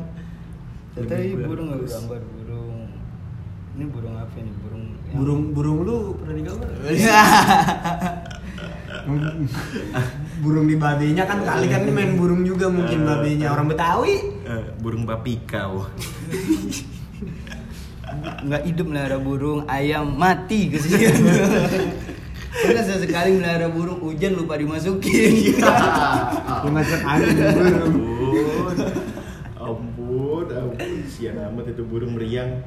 [0.95, 2.77] Ini burung nggak gambar burung.
[3.73, 6.69] Ini burung apa nih burung yang- burung burung lu pernah digambar?
[10.39, 14.15] Burung di babenya kan kali kan ini main burung juga mungkin babenya orang Betawi.
[14.45, 15.87] Eh, burung papikau.
[18.43, 21.17] nggak hidup melihara burung ayam mati kesian
[22.53, 25.57] Pernah sesekali melihara burung hujan lupa dimasukin.
[26.63, 27.37] Lu ngajak angin
[27.89, 27.97] burung
[29.57, 32.61] Ampun, ampun, sian amat itu burung meriang.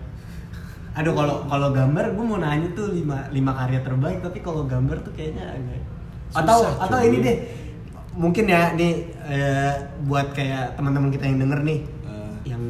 [0.96, 5.04] aduh kalau kalau gambar gue mau nanya tuh lima lima karya terbaik tapi kalau gambar
[5.04, 5.84] tuh kayaknya agak
[6.32, 7.38] atau Susah, atau ini deh
[8.16, 9.76] mungkin ya nih eh,
[10.08, 12.32] buat kayak teman-teman kita yang denger nih Eh.
[12.48, 12.64] yang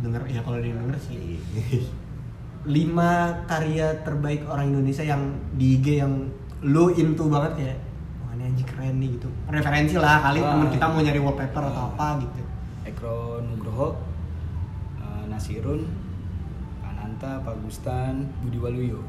[0.00, 1.44] denger ya kalau dia denger sih
[2.64, 3.12] lima
[3.44, 6.24] karya terbaik orang Indonesia yang di IG yang
[6.60, 7.78] lu into banget kayak
[8.20, 10.50] wah ini anjing keren nih gitu referensi lah kali Wah.
[10.52, 12.42] teman kita mau nyari wallpaper atau apa gitu
[12.84, 13.88] Ekro Nugroho
[14.98, 15.86] eh, Nasirun
[16.82, 19.00] Ananta Pagustan Budi Waluyo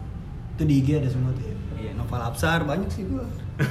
[0.53, 3.23] itu di IG ada semua tuh ya Iya, Novel Absar banyak sih gua.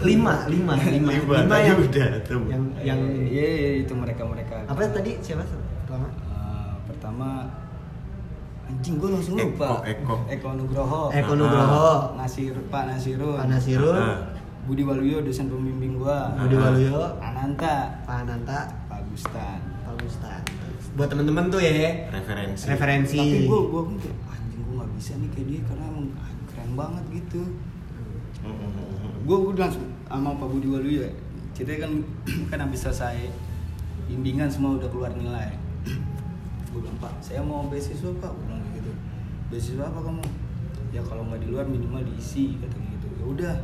[0.00, 2.38] lima lima lima Lima, lima yang udah tuh.
[2.46, 4.62] yang yang Iya, iya, itu mereka-mereka.
[4.62, 5.42] apa tadi siapa
[5.82, 7.50] pertama Eh, pertama
[8.68, 9.70] anjing gua langsung Eko, lupa.
[9.82, 10.14] Eko.
[10.28, 11.02] Eko Nugroho.
[11.10, 11.36] Eko Ah.
[11.36, 13.36] Nugroho Nasir Pak Nasirun.
[13.36, 14.18] Pak Nasirun Ah.
[14.64, 16.28] Budi Waluyo dosen pembimbing gua.
[16.36, 16.62] Budi Ah.
[16.64, 19.58] Waluyo Ananta Pak Ananta Pagustan.
[19.82, 20.42] Pak Ustad
[20.94, 22.64] buat temen-temen tuh ya Referensi.
[22.66, 26.06] referensi Tapi gua gua kayak anjing gua nggak bisa nih kayak dia karena emang
[26.46, 27.42] keren banget gitu.
[29.20, 31.12] gue udah langsung sama Pak Budi Waluyo ya
[31.52, 31.92] ceritanya kan
[32.50, 33.28] kan habis selesai
[34.06, 35.52] bimbingan semua udah keluar nilai
[36.68, 38.30] gue bilang Pak saya mau beasiswa Pak.
[38.30, 38.92] Gue bilang kayak gitu.
[39.48, 40.22] Beasiswa apa kamu?
[40.88, 43.08] Ya kalau nggak di luar minimal diisi katanya gitu.
[43.14, 43.56] Ya udah.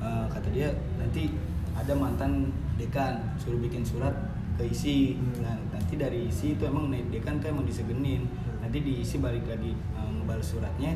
[0.00, 1.28] Eh, kata dia nanti
[1.76, 4.12] ada mantan dekan suruh bikin surat
[4.56, 5.40] keisi Hmm.
[5.44, 8.28] nah nanti dari isi itu emang naik dekan tuh emang disegenin.
[8.60, 10.92] Nanti diisi balik lagi eh, ngebalas suratnya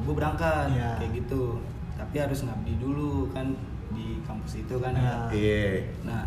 [0.00, 0.96] gue berangkat Iya.
[0.96, 1.60] kayak gitu.
[1.92, 3.52] Tapi harus ngabdi dulu kan
[3.92, 5.28] di kampus itu kan ada.
[5.28, 5.92] Iya.
[6.08, 6.24] nah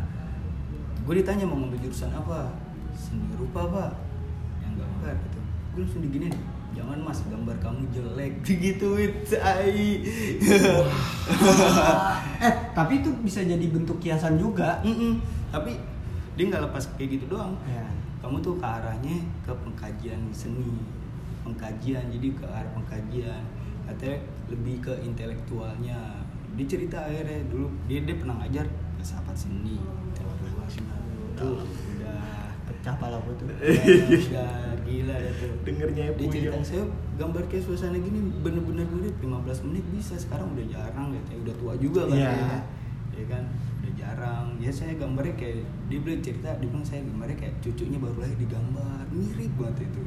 [1.03, 2.53] gue ditanya mau ngambil jurusan apa?
[2.93, 3.91] Seni rupa pak
[5.03, 5.39] gambar gitu.
[5.75, 6.33] Gue langsung diginin
[6.73, 8.33] jangan mas gambar kamu jelek.
[8.47, 9.99] Digituin say
[12.39, 14.79] eh tapi itu bisa jadi bentuk kiasan juga.
[14.87, 15.19] Mm-mm.
[15.51, 15.75] tapi
[16.33, 17.53] dia nggak lepas kayak gitu doang.
[17.67, 17.83] Ya.
[18.23, 20.79] Kamu tuh ke arahnya ke pengkajian seni
[21.43, 23.43] pengkajian jadi ke arah pengkajian.
[23.83, 26.23] Katanya lebih ke intelektualnya.
[26.55, 28.65] Dia cerita akhirnya dulu dia dia pernah ngajar
[28.97, 31.65] filsafat seni intelektualnya tuh
[31.97, 33.45] udah pecah pala gue tuh.
[33.49, 33.59] Udah,
[34.31, 34.53] udah
[34.93, 35.51] gila dah tuh.
[35.63, 36.83] Dengernya dia cerita saya
[37.13, 39.33] gambar kayak suasana gini bener-bener mirip 15
[39.65, 42.31] menit bisa sekarang udah jarang katanya udah tua juga kan Iya.
[42.31, 42.59] dia.
[43.13, 43.25] ya.
[43.27, 43.43] Kan?
[43.79, 44.45] Udah jarang.
[44.57, 48.37] Ya saya gambarnya kayak dia bilang cerita dia bilang saya gambarnya kayak cucunya baru lahir
[48.37, 50.01] digambar mirip banget itu.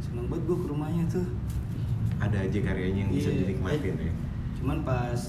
[0.00, 1.26] Seneng banget gue ke rumahnya tuh.
[2.16, 3.38] Ada aja karyanya yang bisa Iya.
[3.44, 4.12] dinikmatin ya.
[4.54, 5.20] cuman pas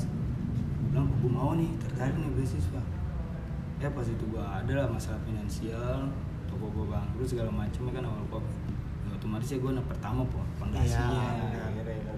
[0.87, 2.79] bilang gue mau nih tertarik nih beasiswa.
[3.75, 6.07] Ya pas itu gue ada lah masalah finansial
[6.45, 8.64] toko gue bangkrut segala macam ya kan awal covid ya,
[9.25, 11.33] otomatis ya gue anak pertama po Iya, benar.
[11.65, 12.13] akhirnya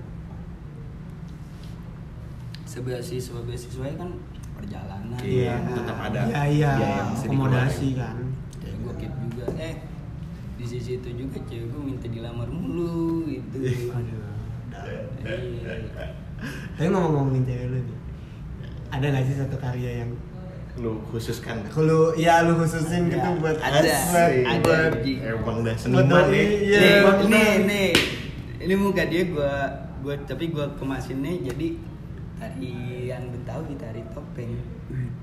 [2.67, 4.09] sebeasiswa beasiswa kan
[4.59, 5.15] perjalanan.
[5.23, 6.99] Iya, Nah, tetap ada iya iya.
[7.07, 8.27] akomodasi kan.
[8.59, 9.45] Ya gue keep juga.
[9.55, 9.75] Eh
[10.59, 13.55] di sisi itu juga cewek gue minta dilamar mulu gitu.
[13.87, 14.19] Aduh
[14.67, 15.07] dalam.
[15.23, 15.73] iya.
[16.75, 17.97] Tapi ngomong-ngomongin cewek lu nih
[18.87, 20.11] ada nggak sih satu karya yang
[20.77, 21.65] Lu khususkan.
[21.75, 24.45] lu ya lu khususin gitu Ya, buat ada, Asik.
[24.45, 25.01] ada, Buat-.
[25.03, 26.41] Emang dah seniman ya.
[26.61, 26.81] iya.
[27.23, 27.89] nih, nih.
[28.59, 29.53] Ini muka dia gua
[29.99, 31.67] gua tapi gua kemasinnya jadi
[32.37, 34.53] tarian Betawi, tari topeng.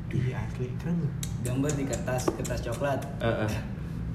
[0.09, 3.51] Iya asli keren gambar di kertas kertas coklat Heeh.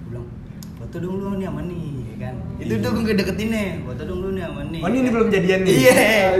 [0.05, 0.27] Gua bilang
[0.75, 4.19] foto dong lu nih sama nih ya kan itu tuh gue deketin nih foto dong
[4.21, 5.73] lu nih sama nih Oh ini, ini belum jadian nih.
[5.75, 5.99] iya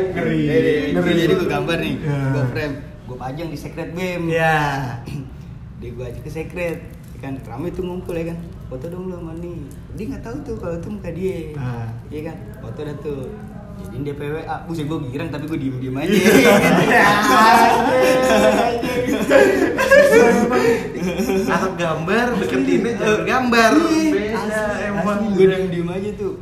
[0.10, 0.39] Ngeri.
[0.41, 1.12] Jadi, Ngeri.
[1.18, 2.20] jadi gue gambar nih Ya.
[2.30, 2.76] gue frame
[3.10, 5.01] gue pajang di secret game Iya.
[5.82, 6.78] dia gue aja ke secret.
[7.18, 8.38] Ya kan rame tuh ngumpul ya kan?
[8.70, 9.57] Foto dong lu sama nih.
[9.97, 11.57] Dia nggak tahu tuh kalau itu muka dia.
[11.57, 11.89] Ah.
[12.07, 12.38] iya kan?
[12.62, 13.22] Foto dah tuh.
[13.80, 16.12] Jadi dia PWA buset gue girang tapi gue diem diem aja
[21.49, 23.72] Anak gambar deketinnya jangan gambar.
[24.14, 25.20] Beda emang.
[25.34, 26.34] gue diem diem aja tuh.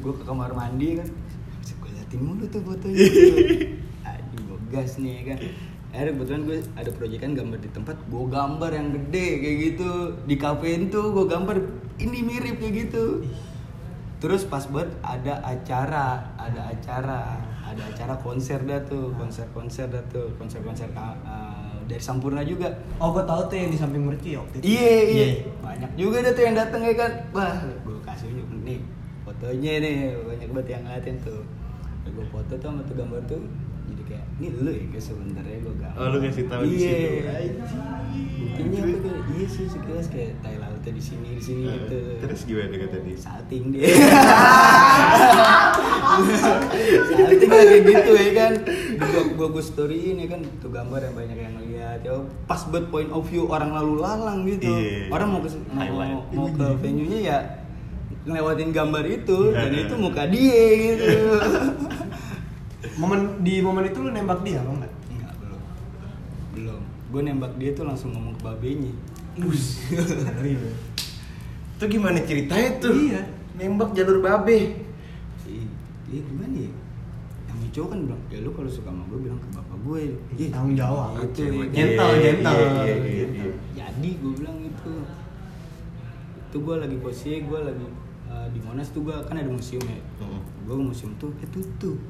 [0.00, 1.08] Gue ke kamar mandi kan.
[1.76, 3.02] Gue liatin mulu tuh fotonya
[4.70, 5.38] gas nih ya kan.
[5.96, 9.90] Akhirnya kebetulan gue ada proyekan gambar di tempat gue gambar yang gede kayak gitu.
[10.28, 11.56] Di kafe itu gue gambar
[11.96, 13.24] ini mirip kayak gitu.
[14.20, 20.04] Terus pas buat ada acara ada acara ada acara konser dah tuh konser konser dah
[20.08, 20.88] tuh konser konser
[21.86, 22.66] dari Sampurna juga.
[22.98, 24.64] Oh gue tahu tuh yang di samping Mercu ya waktu itu.
[24.66, 25.26] Iya iya.
[25.62, 27.12] Banyak juga ada tuh yang dateng ya kan.
[27.30, 28.48] Wah gue kasih unjuk.
[28.66, 28.80] Nih
[29.22, 31.40] fotonya nih banyak banget yang ngeliatin tuh.
[32.10, 33.40] Gue foto tuh sama tuh gambar tuh
[34.36, 35.96] ini lu ya guys sebenarnya gue gambar.
[35.96, 36.92] Oh, lu kasih tahu di iya.
[36.92, 37.08] situ.
[38.36, 39.16] Buktinya apa tuh?
[39.32, 41.96] Iya sih sekilas kayak tai lautnya di sini di sini gitu.
[41.96, 43.16] Eh, Terus gimana kata dia?
[43.16, 43.88] salting dia.
[47.08, 48.52] salting kayak gitu ya kan.
[49.00, 52.92] Gua gua, gua storyin ya kan tuh gambar yang banyak yang lihat ya pas buat
[52.92, 54.68] point of view orang lalu lalang gitu.
[54.68, 55.08] Iya.
[55.12, 57.38] Orang mau ke mau, mau ke venue-nya ya
[58.26, 59.80] ngelewatin gambar itu dan Iya.
[59.86, 60.60] itu muka dia
[60.92, 61.08] gitu.
[62.96, 64.92] Momen di momen itu lu nembak dia apa enggak?
[65.12, 65.60] Enggak, belum.
[66.56, 66.80] Belum.
[67.12, 68.92] Gue nembak dia tuh langsung ngomong ke babenya.
[69.36, 69.84] Bus.
[71.76, 72.96] Itu gimana ceritanya tuh?
[72.96, 73.20] Iya.
[73.60, 74.80] Nembak jalur babe.
[75.44, 75.68] Iya,
[76.08, 76.72] iya gimana ya?
[77.52, 80.00] Yang cowok kan bilang, ya lu kalau suka sama gue bilang ke bapak gue.
[80.40, 81.10] Iya, tanggung jawab.
[81.20, 81.64] Itu, Iya, ya.
[81.68, 82.56] Gentle, iya, gentle.
[82.56, 83.44] iya, iya, iya, iya.
[83.76, 84.92] Jadi gue bilang itu.
[86.48, 87.86] Itu gue lagi posisi, gue lagi
[88.32, 90.00] uh, di Monas tuh gue kan ada museum ya.
[90.24, 90.40] Mm.
[90.64, 92.00] Gue ke museum tuh, eh tutup.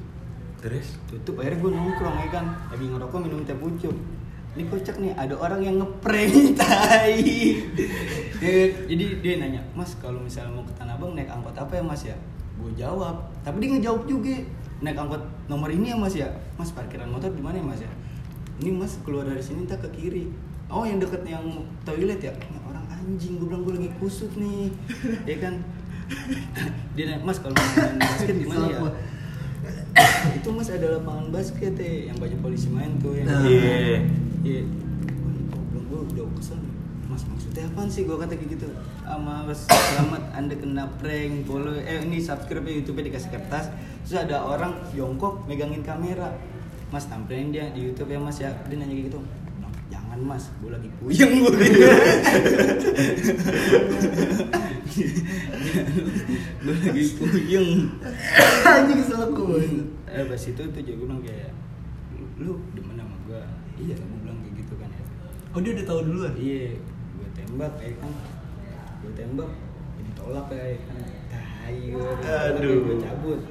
[0.57, 0.97] Terus?
[1.05, 2.45] Tutup, akhirnya gue nongkrong ya kan.
[2.73, 3.93] Lagi ngerokok minum teh pucuk.
[4.57, 7.21] Ini kocak nih, ada orang yang ngeprank tai.
[8.89, 12.01] Jadi dia nanya, Mas kalau misalnya mau ke Tanah Abang naik angkot apa ya Mas
[12.01, 12.17] ya?
[12.57, 14.33] Gue jawab, tapi dia ngejawab juga
[14.81, 16.33] naik angkot nomor ini ya Mas ya?
[16.57, 17.91] Mas parkiran motor di mana ya Mas ya?
[18.57, 20.25] Ini Mas keluar dari sini tak ke kiri.
[20.73, 21.45] Oh yang deket yang
[21.85, 22.33] toilet ya?
[22.33, 24.73] Ini orang anjing, gue bilang gue lagi kusut nih,
[25.29, 25.61] ya kan?
[26.97, 28.81] dia nanya, Mas kalau mau main basket di mana ya?
[30.37, 33.43] itu mas ada lapangan basket ya yang banyak polisi main tuh yang Nah.
[33.45, 34.05] Iya.
[34.45, 34.61] iya.
[35.23, 36.59] Wah, belum gue udah kesel
[37.07, 38.03] mas maksudnya apaan sih?
[38.03, 38.67] Gue kata kayak gitu.
[39.07, 41.73] Ah mas selamat anda kena prank follow.
[41.79, 43.71] Eh ini subscribe ya youtube dikasih kertas.
[44.05, 46.35] Terus ada orang jongkok megangin kamera.
[46.93, 48.51] Mas tampilin dia di youtube ya mas ya.
[48.67, 49.19] Dia nanya kayak gitu.
[49.87, 50.43] Jangan mas.
[50.59, 51.51] Gue lagi puyeng gue
[54.87, 57.71] gue lagi puyeng
[58.63, 59.43] Anjing selaku.
[60.07, 61.51] eh pas itu tuh gue bilang kayak
[62.37, 63.41] lu demen sama gue
[63.77, 65.03] iya gue bilang kayak gitu kan ya
[65.51, 66.33] Oh dia udah tahu duluan.
[66.37, 66.77] iya
[67.13, 68.11] gue tembak ya kan
[69.01, 69.49] gue tembak
[69.99, 72.77] ditolak ya kan tai gue Aduh.
[72.85, 73.41] gue cabut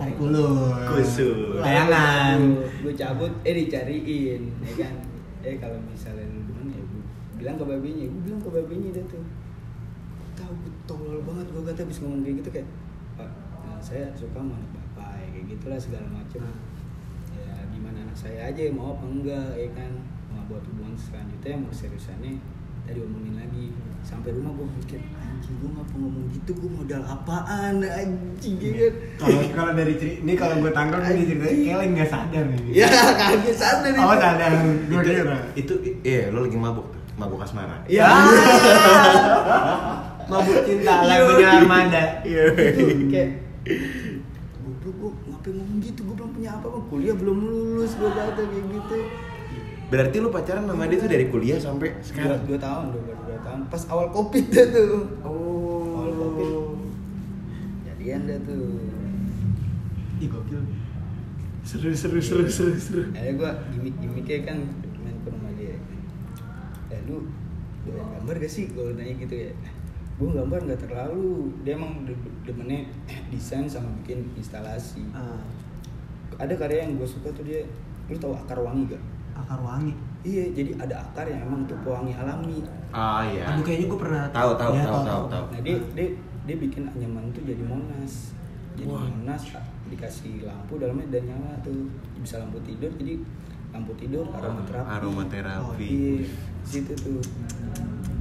[0.00, 0.72] Tarik ulur.
[0.88, 1.60] Kusut.
[1.60, 2.40] Layangan.
[2.80, 4.94] gue cabut eh dicariin ya kan
[5.40, 7.02] eh kalau misalnya lu demen ya gue
[7.36, 9.39] bilang ke babinya gue bilang ke babinya dia tuh tahu gue
[10.90, 12.68] tolol banget gue kata habis ngomong kayak gitu kayak
[13.14, 13.30] pak
[13.62, 16.42] nah, saya suka sama anak bapak ya kayak gitulah segala macem
[17.30, 19.92] ya gimana anak saya aja mau apa enggak ya kan
[20.28, 22.42] mau buat hubungan selanjutnya mau seriusannya
[22.80, 23.70] tadi omongin lagi
[24.00, 28.92] sampai rumah gue pikir anjing gue ngapa ngomong gitu gue modal apaan anjing ya kan
[29.20, 32.60] Kalau kalau dari cerita ini kalau gue tangkap nih ceritanya kayak lagi nggak sadar nih.
[32.74, 34.18] ya kaget sadar Oh itu.
[34.18, 34.50] sadar.
[34.58, 35.38] Gue Itu, kira.
[35.54, 35.72] itu
[36.02, 37.76] iya lo lagi mabuk tuh, mabuk asmara.
[37.86, 38.08] Ya.
[40.30, 42.02] Mabuk cinta lagunya Armada.
[42.22, 42.42] Iya.
[42.70, 43.30] itu kayak
[44.56, 48.66] goblok gue ngapain ngomong gitu gue belum punya apa-apa kuliah belum lulus gue kata kayak
[48.70, 48.98] gitu
[49.90, 52.46] Berarti lu pacaran sama dia tuh dari kuliah sampai sekarang?
[52.46, 55.98] dua tahun dua, baru dua tahun pas awal covid dah tuh Oh.
[55.98, 56.54] awal covid
[57.84, 58.78] jadian dah tuh
[60.16, 60.60] Ih gokil.
[61.60, 63.02] Seru seru seru seru seru.
[63.10, 64.58] akhirnya gue gimmick gimmicknya kan
[64.96, 65.74] main ke rumah dia
[66.88, 67.26] eh lu
[67.82, 69.52] gambar gak sih gue nanya gitu ya
[70.20, 71.48] gue gambar nggak terlalu.
[71.62, 72.14] Dia emang de-
[72.44, 72.84] demennya
[73.32, 75.00] desain sama bikin instalasi.
[75.10, 75.40] Ah,
[76.36, 77.64] ada karya yang gue suka tuh dia
[78.06, 79.02] lu tahu akar wangi gak
[79.32, 79.94] akar wangi.
[80.20, 82.60] iya jadi ada akar yang emang tuh pewangi alami.
[82.90, 83.48] Ah iya.
[83.48, 85.44] Aduh kayaknya gue pernah Tahu, tahu, Ya, tahu, tahu, tahu.
[85.48, 86.08] nah dia dia
[86.44, 88.36] dia bikin anyaman tuh jadi monas.
[88.76, 89.08] Jadi Wah.
[89.08, 89.42] monas
[89.88, 91.88] dikasih lampu dalamnya dan nyala tuh.
[92.18, 93.16] Bisa lampu tidur jadi
[93.70, 94.88] lampu tidur aromaterapi.
[94.92, 95.86] Aromaterapi.
[95.88, 96.16] Iya,
[96.60, 97.22] di situ tuh.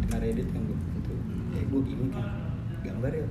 [0.08, 0.62] Karedit kan
[1.60, 2.26] gue itu ya gue gini kan
[2.80, 3.28] gambar ya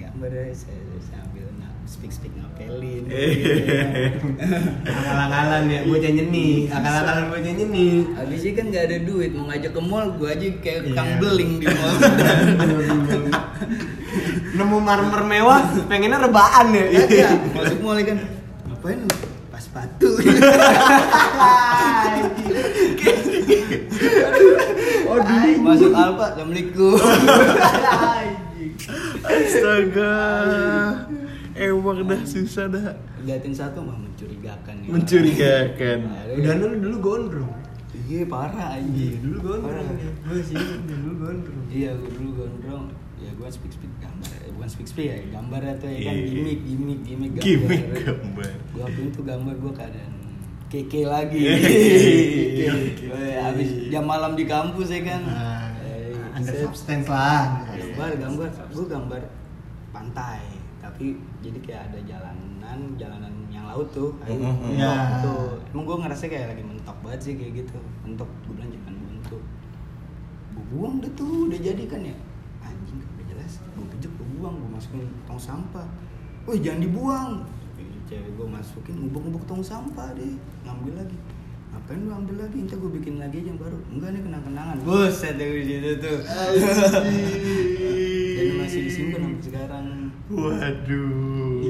[0.00, 3.04] gambar ya saya sambil nah, speak speak ngapelin
[4.90, 6.70] Akal-akalan ya, bocah nyeni.
[6.72, 7.88] Akal-akalan bocah nyeni.
[8.16, 10.94] Habis itu kan gak ada duit, mau ngajak ke mall, gue aja kayak Iya.
[10.96, 11.94] kang beling di mall.
[14.56, 16.84] Nemu marmer mewah, pengennya rebaan ya.
[16.90, 18.18] Iya, masuk mall kan.
[18.66, 19.00] Ngapain
[19.70, 20.10] sepatu.
[25.10, 25.62] Aduh.
[25.62, 26.98] masuk Alfa, Assalamualaikum.
[29.22, 30.14] Astaga.
[31.54, 32.98] Emang dah susah dah.
[33.22, 34.88] Liatin satu mah mencurigakan ya.
[34.90, 35.98] Mencurigakan.
[36.08, 36.34] Aduh.
[36.42, 37.54] Udah dulu dulu gondrong.
[38.10, 38.90] Iya parah aja.
[38.90, 39.86] Iya, dulu gondrong.
[40.26, 40.58] Gue sih
[40.88, 41.62] dulu gondrong.
[41.70, 42.90] Iya, gue dulu gondrong.
[43.20, 44.39] Ya gue speak speak gambar,
[44.72, 46.26] eh, speak ya, gambar atau ya kan Iya.
[46.26, 47.44] gimmick, gimmick, gimmick gambar.
[47.44, 48.50] Gimmick gambar.
[48.68, 50.12] Gue upload tuh gambar gue keadaan
[50.68, 51.40] keke lagi.
[51.40, 51.56] Iya.
[53.10, 55.22] Eh, Habis jam malam di kampus ya kan.
[55.22, 56.62] Nah, Eh, under set.
[56.62, 57.66] substance lah.
[57.68, 59.22] gambar gambar gue gambar
[59.90, 60.40] pantai
[60.78, 64.40] tapi jadi kayak ada jalanan jalanan yang laut tuh Mhm.
[64.40, 65.20] mentok Ya.
[65.20, 68.94] tuh emang gue ngerasa kayak lagi mentok banget sih kayak gitu mentok gue bilang jangan
[68.96, 69.36] buntu
[70.50, 72.16] gue buang deh tuh udah jadi kan ya
[72.62, 74.09] anjing gak jelas gue pijak
[74.40, 75.84] buang gue masukin tong sampah.
[76.48, 77.44] Wih jangan dibuang.
[78.08, 80.34] Cewek gue masukin ngubuk-ngubuk tong sampah deh
[80.64, 81.14] ngambil lagi.
[81.70, 82.56] Ngapain lu ambil lagi?
[82.64, 83.78] Entar gue bikin lagi aja yang baru.
[83.92, 84.76] Enggak nih kenang-kenangan.
[84.82, 86.18] Buset deh di situ tuh.
[88.34, 89.86] Dan masih disimpan sampai sekarang.
[90.32, 91.60] Waduh.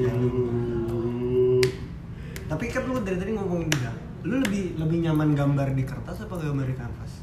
[2.49, 3.91] Tapi kan lu dari tadi ngomongin juga.
[4.25, 7.21] Lu lebih lebih nyaman gambar di kertas apa gambar di kanvas?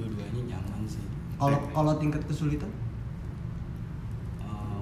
[0.00, 1.04] dua-duanya nyaman sih.
[1.36, 2.70] Kalau kalau tingkat kesulitan?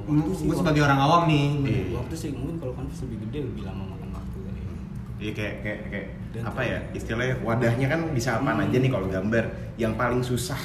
[0.09, 1.47] Gue sebagai orang awam nih.
[1.61, 1.83] Iya.
[1.95, 4.73] waktu sih mungkin kalau kanvas lebih gede lebih lama makan waktu kali ya.
[5.19, 8.65] Iya kayak kayak kayak Dan apa ya istilahnya wadahnya kan bisa apaan Hmm.
[8.65, 9.45] aja nih kalau gambar
[9.77, 10.61] yang paling susah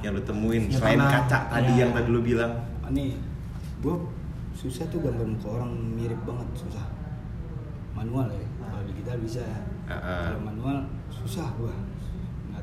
[0.00, 1.12] yang lu temuin Ya, selain pernah.
[1.18, 1.80] kaca tadi Ya.
[1.80, 3.16] yang tadi lu bilang Ah, nih
[3.78, 3.94] gue
[4.54, 6.84] susah tuh gambar muka orang mirip banget susah
[7.92, 9.40] manual ya kalau digital bisa
[9.84, 10.20] Ah, ah.
[10.26, 10.76] kalau manual
[11.08, 11.72] susah gua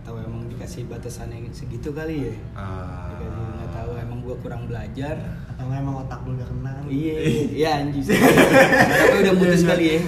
[0.01, 3.05] nggak tahu emang dikasih batasannya segitu kali ya Ah.
[3.13, 5.13] dikasih nggak tahu emang gua kurang belajar
[5.53, 6.73] Atau emang otak lu udah kena?
[6.89, 7.15] Iya,
[7.61, 8.01] iya anjing.
[8.01, 9.99] Tapi udah putus kali ya.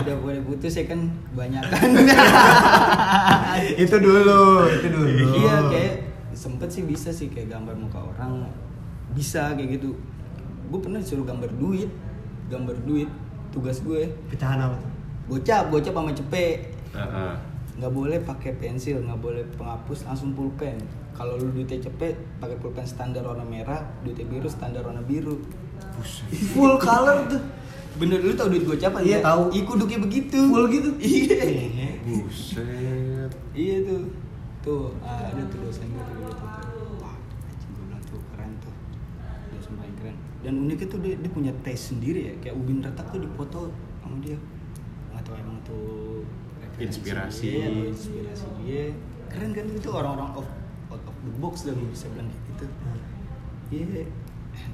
[0.00, 1.88] udah boleh putus ya kan kebanyakan.
[3.84, 5.12] itu dulu, itu dulu.
[5.36, 5.94] iya kayak
[6.32, 8.48] sempet sih bisa sih kayak gambar muka orang
[9.12, 9.92] bisa kayak gitu.
[10.72, 11.92] Gue pernah disuruh gambar duit,
[12.48, 13.12] gambar duit
[13.52, 14.88] tugas gue pecahan apa tuh?
[15.28, 17.32] gocap gocap sama cepet Heeh.
[17.78, 20.74] Nggak boleh pakai pensil nggak boleh penghapus langsung pulpen.
[21.14, 25.38] Kalau lu duitnya cepet pakai pulpen standar warna merah duitnya biru standar warna biru.
[26.54, 27.42] Full color tuh.
[27.98, 29.26] bener lu tau duit gocapan Iya, nggak?
[29.26, 29.42] tahu.
[29.58, 30.38] Ih, kuduknya begitu.
[30.38, 30.90] Full gitu.
[31.02, 31.90] iya.
[32.06, 33.30] Buset.
[33.54, 34.02] iya tuh.
[34.62, 36.50] Tuh ah, ada tuh dosen gue tuh gitu tuh.
[37.02, 37.14] Wah
[37.46, 38.74] anjing gue bilang tuh keren tuh.
[39.50, 40.16] Dosen paling keren.
[40.42, 42.34] Dan uniknya tuh dia, dia punya taste sendiri ya.
[42.38, 44.38] Kayak ubin retak tuh dipoto sama dia.
[45.10, 46.22] Nggak tahu emang tuh
[46.78, 47.46] Inspirasi.
[47.50, 48.84] dia inspirasi dia
[49.28, 50.46] keren kan itu orang-orang of
[50.88, 52.64] out of the box dah bisa bilang kayak gitu
[53.70, 54.06] iya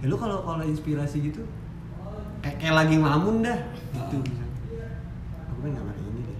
[0.01, 1.45] Ya, lu kalau kalau inspirasi gitu
[2.41, 3.59] kayak kayak lagi ngelamun dah
[3.91, 4.17] gitu.
[5.45, 6.39] Aku pengen gambar ini deh.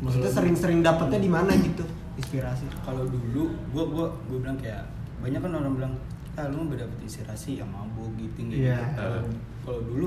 [0.00, 2.64] Maksudnya sering-sering dapetnya di mana gitu inspirasi.
[2.80, 4.88] kalau dulu gua gua gua bilang kayak
[5.18, 5.92] banyak kan orang bilang
[6.34, 8.80] ah lu mah dapet inspirasi ya mabuk gitu gitu Iya.
[8.94, 9.28] Kalau-
[9.60, 10.06] kalau dulu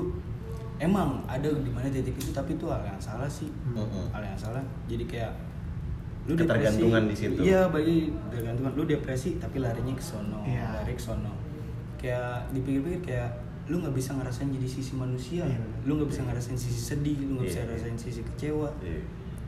[0.80, 4.08] emang ada di mana titik itu tapi itu hal yang salah sih Mm-mm.
[4.10, 5.32] hal yang salah jadi kayak
[6.24, 7.28] lu Ketergantungan depresi.
[7.28, 7.40] di situ.
[7.42, 7.96] iya bagi
[8.28, 10.72] tergantungan lu depresi tapi larinya ke sono Iya.
[10.74, 11.32] lari ke sono
[11.96, 13.30] kayak dipikir-pikir kayak
[13.68, 15.60] lu nggak bisa ngerasain jadi sisi manusia Iya.
[15.84, 17.66] lu nggak bisa ngerasain sisi sedih lu nggak bisa Iya.
[17.68, 19.00] ngerasain sisi kecewa Iya.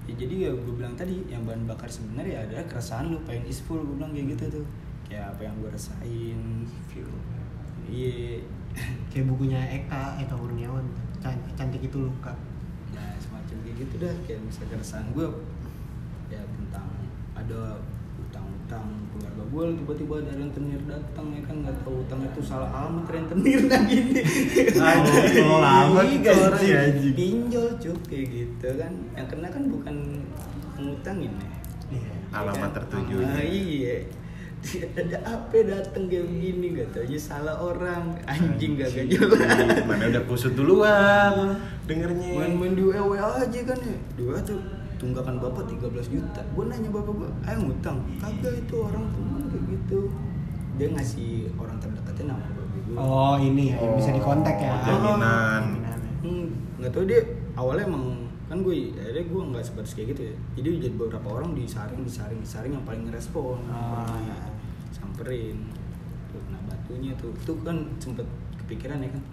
[0.03, 3.79] ya jadi ya gue bilang tadi yang bahan bakar sebenarnya adalah keresahan lu pengen isful
[3.79, 4.65] gue bilang kayak gitu tuh
[5.07, 6.41] kayak apa yang gue rasain
[7.87, 8.41] iya
[9.07, 10.81] Kayak bukunya Eka, Eka Kurniawan.
[11.23, 12.35] Can- Cantik itu luka.
[12.91, 15.27] nah semacam kayak gitu dah kayak misalnya keresahan gue
[16.29, 16.87] ya tentang
[17.33, 17.61] ada
[18.19, 23.07] utang-utang keluarga gue tiba-tiba ada rentenir datang ya kan nggak tahu utang itu salah alamat
[23.07, 24.21] rentenir nah gini
[24.73, 26.63] Anjing, kalau lama Iya, gitu orang
[27.13, 29.97] pinjol cuk kayak gitu kan yang kena kan bukan
[30.77, 31.49] ngutangin ya
[31.93, 32.13] Iya.
[32.33, 32.77] Alamat Kan?
[32.81, 33.21] tertuju.
[33.21, 34.09] Ah, iya
[34.63, 36.67] ada apa datang kayak begini?
[36.79, 38.15] Gak taunya salah orang.
[38.31, 41.59] Anjing gak gak jelas Mana udah kusut duluan
[41.91, 42.31] dengernya.
[42.39, 43.97] main-main di WW aja kan ya.
[44.15, 44.63] Dua tuh
[45.03, 46.41] tunggakan bapak 13 juta.
[46.55, 47.99] Gue nanya bapak gue ayo ngutang.
[48.23, 50.01] Kagak itu orang teman kayak gitu.
[50.79, 54.71] Dia ngasih orang terdekatnya nama bapak gue Oh ini ya, bisa dikontak ya.
[54.71, 55.63] Oh, jaminan.
[56.23, 56.47] Hmm,
[56.79, 57.21] nggak tahu dia
[57.59, 58.22] awalnya emang
[58.53, 60.35] kan gue akhirnya gue nggak sebatas kayak gitu ya.
[60.61, 64.05] Jadi jadi beberapa orang disaring disaring disaring yang paling ngerespon Ah.
[64.13, 64.45] Pernah
[64.93, 65.73] samperin.
[66.29, 67.33] Tuh nah batunya tuh.
[67.49, 68.29] Tuh kan sempet
[68.61, 69.25] kepikiran ya kan.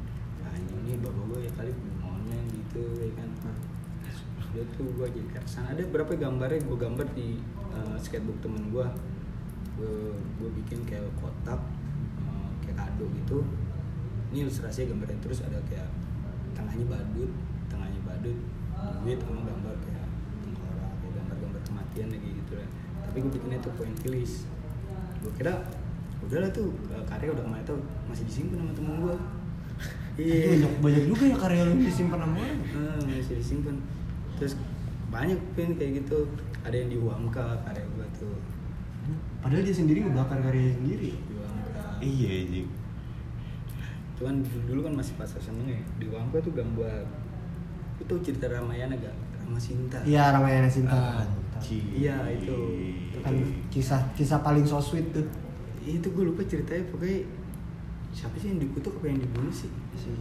[0.48, 3.30] Nah ini bapak gue ya kali online gitu ya kan.
[4.56, 7.44] Udah tuh gue jadi keresan ada berapa gambarnya gue gambar di
[7.76, 8.88] eh, sketchbook temen gue
[9.76, 11.60] gue gue bikin kayak kotak
[12.24, 13.44] eh, kayak kado gitu.
[14.32, 15.20] Ini ilustrasinya gambarnya.
[15.20, 15.92] Terus ada kayak
[16.56, 17.32] tengahnya badut
[17.68, 18.40] tengahnya badut
[19.00, 20.06] duit sama gambar kayak
[20.40, 22.70] tengkorak kayak gambar-gambar kematian kayak gitu lah
[23.02, 24.34] tapi gue bikinnya tuh pointillis
[25.20, 25.54] gue kira
[26.20, 29.16] udahlah tuh eh, karya udah kemarin tuh masih disimpan sama temen gue
[30.20, 30.52] Iya.
[30.52, 32.60] Banyak, banyak juga ya karya lu disimpan sama orang.
[32.76, 33.76] Ah, masih disimpan
[34.36, 34.54] terus
[35.08, 36.28] banyak pin kayak gitu
[36.60, 38.36] ada yang di Uamka karya gua tuh
[39.40, 41.16] Padahal dia sendiri ngebakar karyanya sendiri.
[41.18, 42.62] di Uamka Iya, Ji.
[44.14, 44.36] cuman
[44.68, 47.08] dulu, kan masih pas seneng ya di Uamka tuh gambar
[48.00, 50.94] itu cerita Ramayana gak Rama Sinta Iya, Ramayana Sinta.
[50.94, 51.26] Ah.
[51.70, 52.56] Iya, itu.
[53.06, 53.36] Itu kan
[53.68, 55.26] kisah kisah paling so sweet tuh.
[55.80, 57.26] itu gue lupa ceritanya pokoknya
[58.10, 60.12] siapa sih yang dikutuk apa yang dibunuh sih Si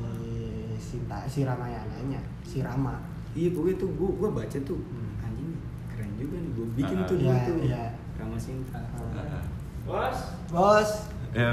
[0.78, 2.96] Sinta, si Ramayananya, si Rama.
[3.32, 5.20] iya pokoknya tuh gue gue baca tuh Hmm.
[5.20, 5.52] anjing
[5.86, 7.84] keren juga nih gue bikin Ah, tuh dulu iya, tuh iya.
[8.16, 9.44] Rama Sinta Ah.
[9.84, 10.18] Bos.
[10.48, 10.90] Bos,
[11.30, 11.52] Ya,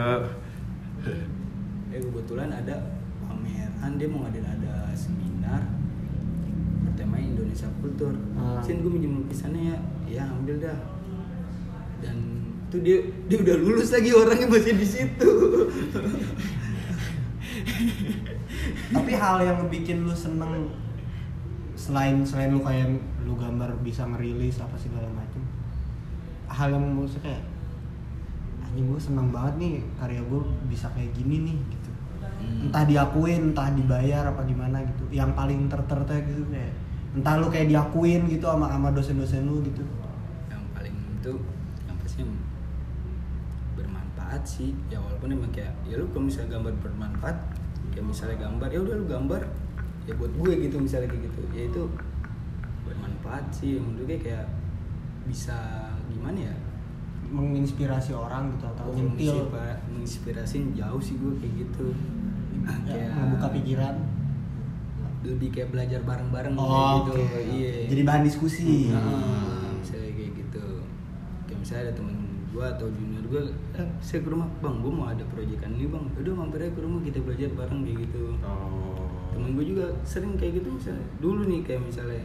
[1.91, 2.75] eh kebetulan ada
[3.21, 5.24] pameran dia mau ngadain ada seminar
[7.55, 8.11] Indonesia Kultur.
[8.35, 8.59] Ah.
[8.59, 9.79] Sin gue minjem lukisannya ya.
[10.11, 10.75] Ya ambil dah.
[12.03, 12.99] Dan tuh dia
[13.31, 15.31] dia udah lulus lagi orangnya masih di situ.
[18.91, 20.67] Tapi hal yang bikin lu seneng
[21.79, 22.91] selain selain lu kayak
[23.23, 25.43] lu gambar bisa ngerilis apa segala macem
[26.47, 27.43] hal yang maksudnya kayak
[28.63, 30.41] anjing gue seneng banget nih karya gue
[30.71, 31.91] bisa kayak gini nih gitu.
[32.35, 32.67] Hmm.
[32.67, 35.03] entah diakuin entah dibayar apa gimana gitu.
[35.15, 36.84] Yang paling terterta gitu kayak
[37.15, 39.81] entah lu kayak diakuin gitu sama sama dosen-dosen lu gitu.
[40.51, 41.33] Yang paling itu
[41.87, 42.21] yang pasti
[43.79, 44.75] bermanfaat sih.
[44.91, 47.37] Ya walaupun emang kayak ya lu kalau misalnya gambar bermanfaat
[47.95, 49.41] kayak misalnya gambar ya udah lu gambar
[50.05, 51.41] ya buat gue gitu misalnya kayak gitu.
[51.55, 51.81] Ya itu
[52.83, 53.79] bermanfaat sih.
[53.79, 54.45] Menurut gue kayak
[55.25, 55.55] bisa
[56.11, 56.55] gimana ya?
[57.25, 59.33] Menginspirasi orang gitu atau nyentil.
[59.49, 61.87] Menginspira- menginspirasi jauh sih gue kayak gitu.
[62.65, 63.95] Ya, kayak membuka pikiran
[65.27, 67.39] lebih kayak belajar bareng-bareng oh, gitu oke.
[67.49, 70.65] iya jadi bahan diskusi Nah, misalnya kayak gitu
[71.43, 72.15] kayak misalnya ada temen
[72.47, 73.41] gue atau junior gue
[73.73, 76.79] eh, saya ke rumah bang gue mau ada proyekan ini bang udah mampir aja ke
[76.79, 79.03] rumah kita belajar bareng kayak gitu Oh.
[79.29, 82.23] temen gue juga sering kayak gitu misalnya dulu nih kayak misalnya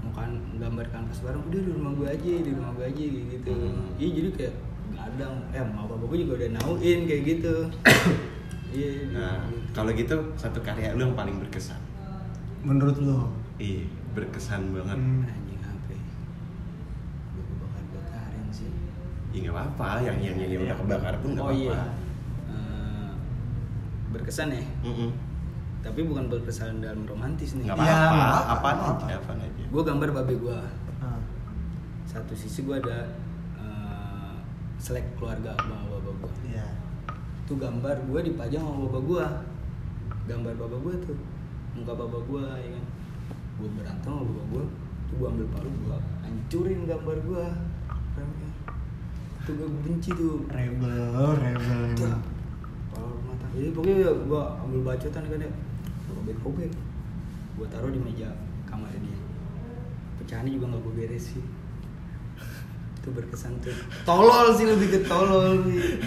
[0.00, 3.26] mau kan gambar kanvas bareng udah di rumah gue aja di rumah gue aja kayak
[3.30, 3.86] gitu Hmm.
[3.94, 4.54] iya jadi kayak
[4.90, 7.54] gadang eh mau bapak gue juga udah nauin kayak gitu
[8.72, 9.70] iya Nah, gitu.
[9.70, 11.78] kalau gitu satu karya lu yang paling berkesan.
[12.60, 13.18] Menurut lu
[13.56, 14.96] Iya, berkesan banget.
[14.96, 15.20] Hmm.
[15.22, 16.02] anjing apa ya?
[17.30, 18.72] Gue kebakar bakarin sih.
[19.30, 21.60] Ya nggak apa-apa, yang yang yang udah kebakar pun nggak oh apa-apa.
[21.62, 21.80] iya
[22.48, 23.10] Eh,
[24.10, 24.64] berkesan ya?
[24.82, 25.10] Mm-mm.
[25.80, 27.64] tapi bukan berkesan dalam romantis nih.
[27.64, 29.20] Nggak Iya, apa-apa, apa-apa, apaan nggak aja, apa-apa.
[29.22, 29.64] apaan aja.
[29.66, 30.58] gue gambar babe gue
[31.00, 31.18] Nah,
[32.04, 32.98] satu sisi gue ada
[33.56, 34.32] eh,
[34.76, 36.66] selek keluarga sama bapak gue iya.
[37.42, 39.24] Itu gambar gue dipajang sama bapak gue
[40.26, 41.16] gambar bapak gue tuh
[41.78, 42.84] muka bapak gue ya kan?
[43.60, 44.64] Gue berantem sama bapak gue
[45.10, 47.44] tuh gue ambil palu gue hancurin gambar gue
[49.42, 50.46] tuh gue benci tuh.
[50.46, 52.14] Rebel rebel Tuh,
[52.94, 53.46] palu mata.
[53.56, 55.50] Jadi pokoknya gue ambil bacotan kan ya.
[56.14, 56.70] Robek robek
[57.58, 58.30] gue taruh di meja
[58.70, 59.18] kamar dia.
[60.22, 61.44] Pecahannya juga nggak gue beresin.
[63.02, 63.74] Itu berkesan tuh.
[64.06, 65.98] Tolol sih lebih ke tolol sih.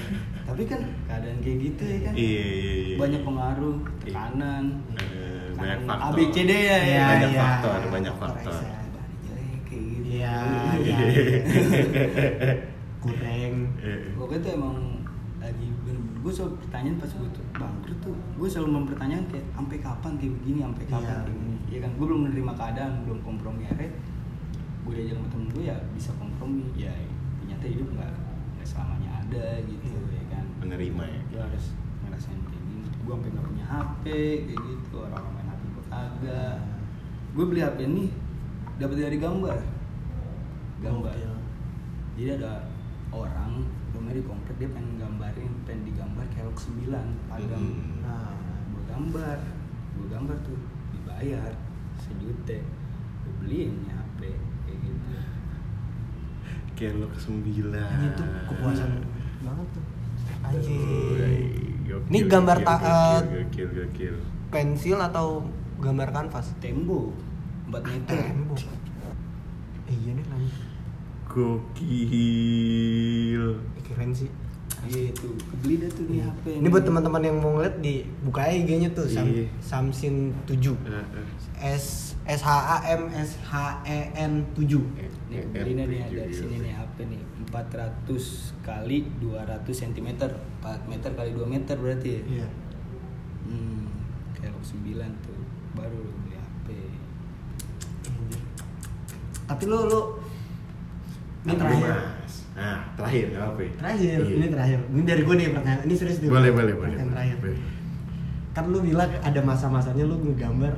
[0.48, 2.14] Tapi kan keadaan kayak gitu ya kan?
[2.14, 2.96] Iya, iya, iya.
[2.96, 4.64] banyak pengaruh tekanan.
[4.96, 5.33] Tekanan
[5.64, 6.12] banyak faktor.
[6.12, 7.40] ABCD ya ya Iya, Banyak iya.
[7.40, 8.54] faktor, banyak faktor.
[8.54, 10.36] Faktor, Dari jelek kayak gitu Iya,
[10.78, 10.98] iya.
[13.00, 14.78] kurang Eh, Pokoknya tuh emang
[15.40, 15.66] lagi
[16.24, 20.34] gue selalu pertanyaan pas gue tuh bangkrut tuh gue selalu mempertanyakan kayak sampai kapan kayak
[20.38, 21.20] begini sampai kapan Iya.
[21.20, 23.92] kayak gini ya kan gue belum menerima keadaan belum kompromi akhirnya
[24.80, 26.94] gue diajak sama temen gue ya bisa kompromi ya
[27.38, 28.12] ternyata hidup nggak
[28.56, 30.00] nggak selamanya ada gitu Iya.
[30.14, 31.20] ya kan menerima ya.
[31.28, 31.66] gue harus
[32.02, 34.04] ngerasain kayak gini gue sampai nggak punya HP
[34.48, 35.43] kayak gitu orang-orang
[35.96, 36.24] HP
[37.32, 38.10] gue beli HP nih
[38.76, 39.58] dapat dari gambar.
[40.80, 41.14] Gambar.
[41.14, 41.34] Gokil.
[42.14, 42.54] jadi ada
[43.10, 46.90] orang rumahnya di komplek dia pengen gambarin pengen digambar kelok 9
[47.26, 48.02] padam Mm.
[48.02, 48.34] nah
[48.68, 49.38] gue gambar.
[49.94, 50.58] Gue gambar tuh
[50.92, 51.54] dibayar
[52.00, 52.58] sejuta
[53.20, 54.20] gue beliin HP
[54.64, 55.14] kayak gitu.
[56.74, 57.90] Kelok sembilan.
[57.96, 58.92] ini tuh kepuasan
[59.40, 59.86] banget tuh.
[60.44, 60.82] Anjing.
[62.04, 63.20] Ini gambar ta- eh,
[64.50, 65.46] pensil atau
[65.78, 67.14] gambar kanvas tembok
[67.68, 68.56] 4 meter bu.
[69.84, 70.62] Eh, iya nih lanjut.
[72.04, 73.46] Gokil.
[73.84, 74.30] Keren sih.
[74.84, 78.44] iya itu kebeli dah tuh nih HP Ini buat teman-teman yang mau ngeliat di buka
[78.46, 79.48] IG-nya tuh Sam, Iya.
[79.58, 80.76] Samsin 7.
[80.76, 81.24] Heeh.
[81.80, 84.84] S S H A M S H E N 7.
[85.32, 88.12] nih belinya nih dari sini nih HP nih 400
[88.60, 90.28] kali 200 cm 4
[90.86, 92.48] meter kali 2 meter berarti ya Iya.
[93.46, 93.88] hmm,
[94.36, 94.84] kayak 9
[95.24, 95.33] tuh
[95.74, 96.68] baru lu beli HP
[99.44, 100.02] Tapi lu lu
[101.44, 101.92] ini Tapi, terakhir.
[102.24, 102.36] Mas.
[102.56, 103.72] Nah, terakhir apa ya?
[103.76, 104.36] Terakhir, Iya.
[104.40, 104.80] ini terakhir.
[104.88, 105.82] Ini dari gue nih pertanyaan.
[105.84, 106.30] Ini serius nih.
[106.32, 106.96] Boleh, boleh, boleh.
[106.96, 107.38] Terakhir.
[107.44, 107.60] Boleh.
[108.56, 110.72] Kan lu bilang ada masa-masanya lu ngegambar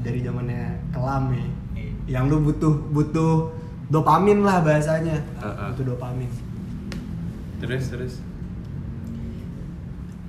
[0.00, 1.46] dari zamannya kelam ya.
[2.16, 3.32] Yang lu butuh butuh
[3.92, 5.20] dopamin lah bahasanya.
[5.20, 5.68] Heeh.
[5.76, 6.30] Butuh dopamin.
[7.60, 8.14] Terus, terus.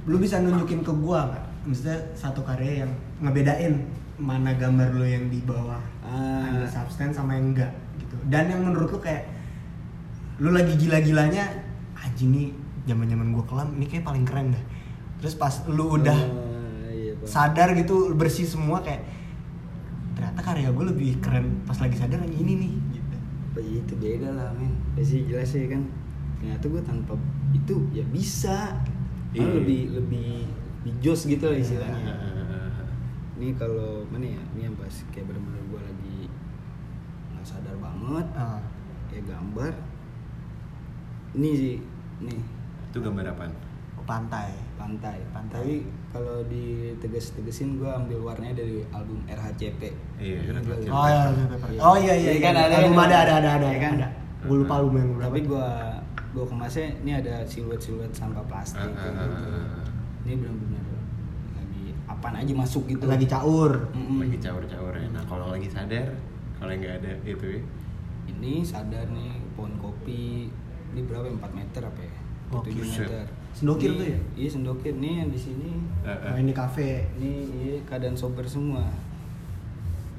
[0.04, 1.46] Lu bisa nunjukin ke gua nggak?
[1.64, 2.92] Maksudnya satu karya yang
[3.24, 3.74] ngebedain
[4.16, 6.46] mana gambar lu yang di bawah Ah.
[6.46, 8.16] ada substance sama yang enggak gitu.
[8.28, 9.26] Dan yang menurut lu kayak
[10.38, 11.48] lu lagi gila-gilanya
[11.96, 12.48] anjing nih
[12.84, 14.64] zaman-zaman gua kelam ini kayak paling keren dah.
[15.18, 17.26] Terus pas lu udah Oh, iya, Bang.
[17.26, 19.08] sadar gitu bersih semua kayak
[20.14, 23.16] ternyata karya gue lebih keren pas lagi sadar yang ini nih gitu.
[23.56, 25.82] Iya, itu beda lah men ya sih jelas sih kan
[26.38, 27.16] ternyata gue tanpa
[27.52, 28.78] itu ya bisa
[29.34, 29.54] Malah Iya.
[29.58, 30.30] lebih lebih
[30.84, 32.33] lebih jos gitu lah istilahnya Heeh.
[33.34, 36.20] Ini kalau mana ya ini yang pas kayak bener-bener gue lagi
[37.30, 38.62] nggak sadar banget Ah.
[39.08, 39.74] kayak gambar
[41.34, 41.76] ini sih
[42.20, 42.40] nih
[42.88, 43.54] Itu gambar apaan?
[44.04, 44.52] pantai.
[44.76, 45.56] pantai Pantai.
[45.56, 45.76] tapi
[46.10, 49.82] kalau diteges-tegesin gue ambil warnanya dari album RHCP
[50.18, 50.92] Iya, RHCP.
[50.92, 51.80] Oh iya, Iya.
[51.80, 53.94] oh iya iya, Iya kan ada album ada ada ada ada Iya kan?
[53.98, 54.10] ada.
[54.44, 55.26] Gue lupa album yang berapa.
[55.26, 55.68] tapi gua
[56.30, 59.50] gua kemasnya ini ada siluet-siluet sampah plastik Ah, ah, gitu.
[60.24, 60.73] ini benar-benar
[62.24, 63.92] apaan aja masuk gitu lagi caur.
[63.92, 64.24] Mm-mm.
[64.24, 65.12] Lagi caur-caur ya.
[65.12, 66.08] Nah, kalau lagi sadar,
[66.56, 67.62] kalau nggak ada itu ya.
[68.24, 70.48] ini sadar nih pohon kopi
[70.96, 71.36] ini berapa ya?
[71.36, 72.16] 4 meter apa ya
[72.50, 73.04] Oh, 7 buset.
[73.04, 74.20] meter Sendokir Ini- tuh ya?
[74.34, 75.72] iya sendokir nih yang di sini
[76.02, 76.32] Heeh.
[76.32, 77.12] Oh, ini kafe.
[77.20, 78.88] ini iya, keadaan sober semua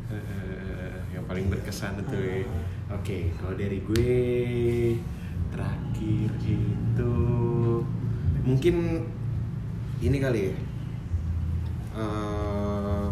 [0.05, 2.45] Eh, yang paling berkesan itu ya.
[2.45, 3.01] Ah.
[3.01, 4.13] Oke, kalau dari gue
[5.49, 7.15] terakhir itu
[8.43, 8.75] mungkin
[9.99, 10.55] ini kali ya.
[11.95, 13.07] Eh,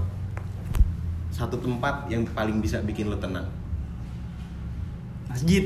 [1.28, 3.46] satu tempat yang paling bisa bikin lo tenang.
[5.24, 5.64] masjid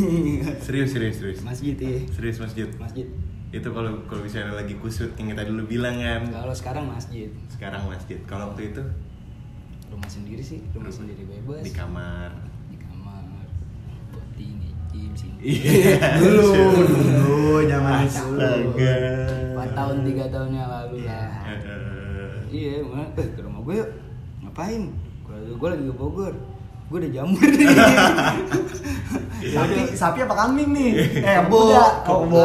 [0.60, 1.40] Serius, serius, serius.
[1.40, 2.68] masjid iya Serius masjid.
[2.76, 3.06] masjid
[3.48, 6.28] Itu kalau kalau misalnya lagi kusut yang tadi lu bilang kan.
[6.28, 8.20] kalau sekarang masjid Sekarang masjid.
[8.22, 8.82] Kalau waktu itu
[9.88, 12.28] rumah sendiri sih rumah sendiri bebas di kamar.
[12.68, 13.24] di kamar
[14.12, 14.48] poti
[14.92, 15.96] gym sini Iya.
[16.20, 16.48] Dulu,
[16.84, 18.52] dulu zaman Astaga.
[19.48, 20.87] empat tahun tiga tahun yang lalu
[22.50, 23.90] iya mana eh, ke rumah gue yuk.
[24.40, 24.82] Ngapain?
[25.22, 26.34] Gue gue lagi ke Bogor.
[26.88, 27.68] Gue udah jamur nih.
[29.48, 30.90] Sapi, sapi apa kambing nih?
[31.22, 31.70] Eh, Kebo.
[32.02, 32.42] kebo.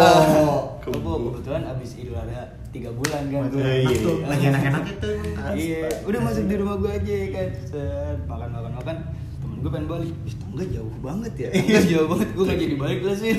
[0.77, 1.11] Kebo.
[1.31, 4.13] Kebetulan abis idul adha tiga bulan kan gue Iya, iya.
[4.25, 5.09] lagi enak-enak itu.
[5.55, 5.85] iya.
[6.05, 7.47] Udah masuk di rumah gue aja kan.
[7.65, 8.95] Set makan makan makan.
[9.41, 10.13] Temen gue pengen balik.
[10.23, 11.49] Ih, tangga jauh banget ya.
[11.49, 12.27] Tangga jauh banget.
[12.29, 13.31] Gue gak jadi balik lah sih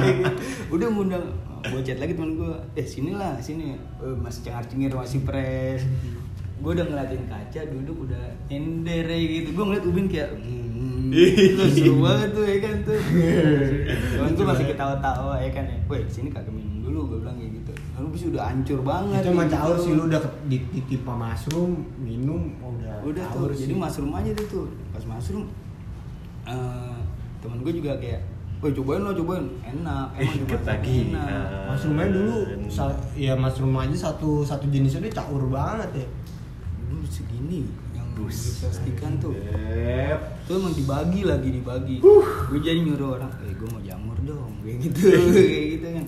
[0.74, 1.26] udah ngundang
[1.60, 3.76] gue chat lagi temen gue eh sini lah sini.
[3.76, 5.84] Eh, masih cengar cengir masih fresh.
[6.60, 9.48] Gue udah ngeliatin kaca duduk udah ender ya gitu.
[9.52, 11.12] Gue ngeliat ubin kayak hmm,
[11.56, 12.98] tuh seru banget tuh ya kan tuh.
[14.16, 15.78] Temen gue masih ketawa-tawa ya kan ya.
[15.88, 17.72] Weh sini kagak minum dulu gue bilang kayak gitu.
[17.96, 19.84] Lalu bis udah hancur banget Itu caur gitu.
[19.84, 22.96] sih lu udah ditipa mushroom, minum, udah.
[23.04, 23.68] udah tuh sih.
[23.68, 24.66] jadi mushroom aja deh tuh.
[24.90, 25.44] Pas mushroom
[26.48, 26.98] eh
[27.40, 28.20] temen gue juga kayak
[28.60, 29.44] Woi cobain lo cobain.
[29.62, 30.98] Enak emang mata lagi.
[31.08, 31.24] enak.
[31.24, 31.72] Ah.
[31.72, 32.36] Mushroomnya dulu,
[32.68, 36.08] sa- ya mushroom aja satu satu jenisnya dia caur banget ya.
[36.82, 38.60] dulu segini yang Bus.
[38.60, 39.32] dipastikan tuh.
[39.32, 40.20] Yep.
[40.44, 41.96] tuh emang dibagi lagi dibagi.
[42.02, 44.52] Gue jadi nyuruh orang eh gue mau jamur dong.
[44.60, 45.00] Kayak gitu.
[45.32, 46.06] Kayak gitu kan.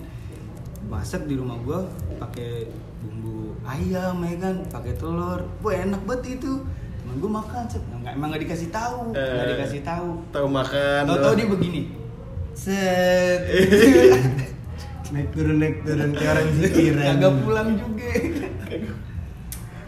[0.85, 1.79] Masak di rumah gue
[2.19, 4.55] pakai bumbu ayam ya kan.
[4.69, 5.41] Pakai telur.
[5.59, 6.53] Wah enak banget itu.
[6.99, 7.63] Temen gue makan
[7.97, 9.09] nggak emang nggak dikasih tahu.
[9.09, 10.09] Nggak Eh, dikasih tahu.
[10.29, 11.01] Tahu makan.
[11.07, 11.81] tahu-tahu dia begini
[12.53, 13.39] Set.
[15.13, 17.05] naik turun naik turun kayak orang zikiran.
[17.07, 18.09] kagak pulang juga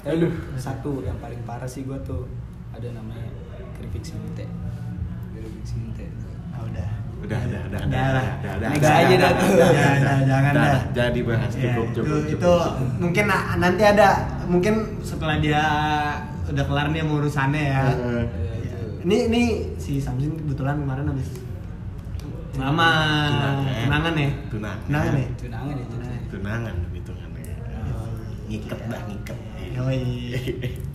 [0.06, 2.30] aduh satu yang paling parah sih gue tuh
[2.70, 3.26] ada namanya
[3.74, 4.46] keripik sinte
[5.32, 6.06] keripik sinte
[6.52, 6.88] Ah, udah.
[7.20, 8.70] Udah, udah, udah, Udah udah, udah.
[8.72, 9.48] Next aja dah tuh.
[9.52, 10.82] Udah, udah, jangan Udah, dah.
[10.94, 12.88] Jangan dibahas Ya, cukup, itu, cukup, itu cukup.
[12.96, 14.08] mungkin na- nanti ada
[14.46, 15.64] mungkin setelah dia
[16.46, 17.82] udah kelar nih urusannya ya.
[17.84, 18.24] Heeh.
[18.62, 19.44] Iya, Ini ini
[19.76, 21.28] si Samsin kebetulan kemarin habis
[22.56, 22.90] lama
[23.28, 23.76] Tunangan.
[23.84, 24.30] tunangan ya.
[24.48, 24.86] Tunangan.
[24.86, 25.28] Tunangan ya.
[25.36, 27.56] tunangan ya tunangan Tunangan hitungannya.
[28.46, 29.38] ngiket dah ngiket
[29.76, 30.02] Yoi.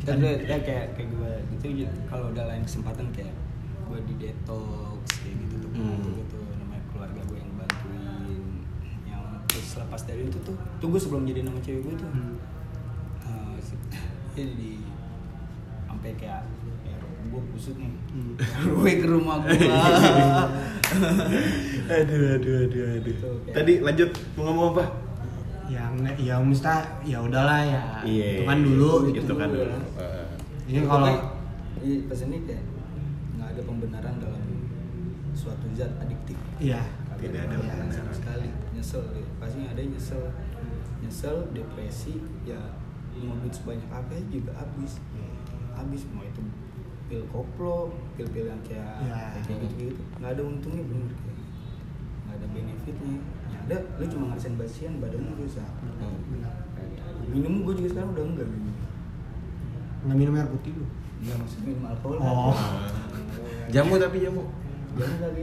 [0.00, 1.88] Kita udah, udah kayak kayak gue gitu aja.
[2.06, 3.34] Kalau udah lain kesempatan kayak
[3.84, 5.90] gue di detox kayak gitu tuh Hmm.
[5.92, 8.44] gitu gitu namanya keluarga gue yang bantuin
[9.04, 12.36] yang terus lepas dari itu tuh tuh gue sebelum jadi nama cewek gue tuh Hmm.
[13.20, 13.82] eh, se-
[14.34, 14.72] jadi di
[15.84, 16.59] sampai kayak ya,
[17.30, 18.34] gue busuk nih Hmm.
[18.74, 19.54] gue ke rumah gue
[21.90, 23.14] aduh aduh aduh aduh.
[23.14, 24.84] Kayak- tadi lanjut mau ngomong apa?
[25.70, 27.82] Ya nggak, ya mustah, ya udahlah ya.
[28.02, 28.26] Iya.
[28.34, 29.32] Itu kan dulu itu gitu.
[29.38, 29.62] kan dulu.
[29.62, 29.78] Ya.
[30.02, 30.26] Eh,
[30.66, 31.06] Ini kalau
[31.80, 32.64] Iya, pesan ini kayak
[33.32, 34.42] nggak ada pembenaran dalam
[35.32, 36.34] suatu zat adiktif.
[36.58, 36.82] Iya.
[37.14, 37.86] Tidak ada pembenaran.
[37.88, 38.48] Sama sekali.
[38.74, 39.24] Nyesel ya.
[39.38, 40.22] pasti ada yang nyesel.
[41.00, 42.58] Nyesel depresi ya
[43.16, 44.98] mau duit sebanyak apa ya juga habis.
[45.70, 46.42] Habis mau itu
[47.10, 49.34] pil koplo pil-pil yang kayak Ya.
[49.36, 51.36] kayak gitu gitu nggak ada untungnya bener kayak
[52.22, 53.14] nggak ada benefitnya
[53.50, 56.54] ya ada lu cuma ngerasain basian badan lu rusak benar.
[57.26, 58.74] minum gue juga sekarang udah enggak minum
[60.00, 60.86] Nggak minum air putih lu.
[61.20, 62.56] Enggak maksudnya minum alkohol Oh.
[63.74, 64.42] jamu tapi jamu
[64.90, 65.42] Jangan lagi.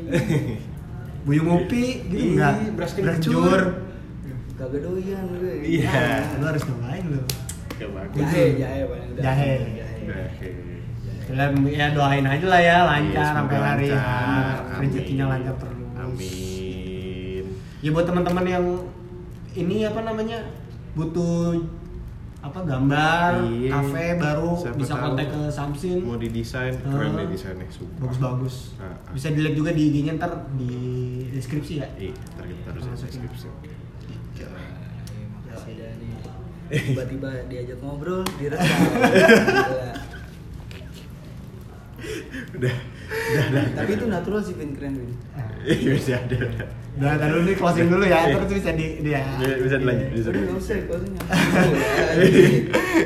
[1.28, 2.54] Buyung ngopi gitu enggak?
[2.74, 3.14] beras kencur.
[3.14, 3.62] kencur.
[4.56, 5.54] Kagak doyan gue.
[5.62, 6.26] Iya.
[6.40, 7.22] Lu harus nyobain lu.
[7.78, 8.82] Jahe, jahe.
[9.20, 9.52] Jahe.
[10.02, 10.50] Jahe.
[11.28, 14.00] Ya, ya doain aja lah ya lancar Iya, sampai hari lancar.
[14.00, 14.80] H.
[14.80, 15.34] rezekinya Amin.
[15.36, 15.78] lancar terus.
[15.98, 17.44] amin
[17.78, 18.66] Ya buat teman-teman yang
[19.54, 20.40] ini apa namanya
[20.94, 21.60] butuh
[22.40, 23.70] apa gambar Iya.
[23.72, 27.20] kafe baru Siapa bisa kontak ke Samsin mau didesain keren Ah.
[27.20, 29.12] deh desainnya sumpah bagus-bagus Ah, ah.
[29.12, 30.72] bisa dilihat juga di IG-nya ntar di
[31.30, 33.04] deskripsi ya Iya, ntar kita taruh di Masukin.
[33.20, 33.48] deskripsi.
[34.38, 34.48] Eh,
[35.44, 36.10] Makasih Dani.
[36.88, 38.64] Tiba-tiba diajak ngobrol, direkam.
[42.50, 43.64] Udah, udah, udah.
[43.76, 45.12] Tapi itu natural sih Vin keren Vin.
[45.64, 46.36] Iya, bisa ada.
[46.38, 46.68] udah.
[46.98, 50.28] udah ntar dulu nih closing dulu ya terus bisa di dia Bisa, bisa dilanjut, bisa.
[50.28, 51.22] Udah nggak usah closingnya.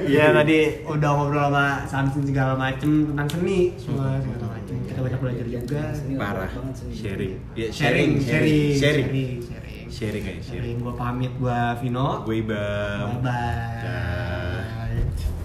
[0.08, 5.20] Iya tadi udah ngobrol sama Samsin segala macem tentang seni semua segala macem kita banyak
[5.20, 5.82] belajar juga
[6.16, 6.48] Parah.
[6.50, 6.94] banget seni.
[6.96, 7.34] Sharing.
[7.54, 9.08] Ya, sharing sharing sharing.
[9.12, 10.76] sharing sharing Sharing aja, sharing.
[10.80, 13.20] gua pamit gua Vino Gue Ibam.
[13.20, 13.36] bye
[13.84, 15.41] bye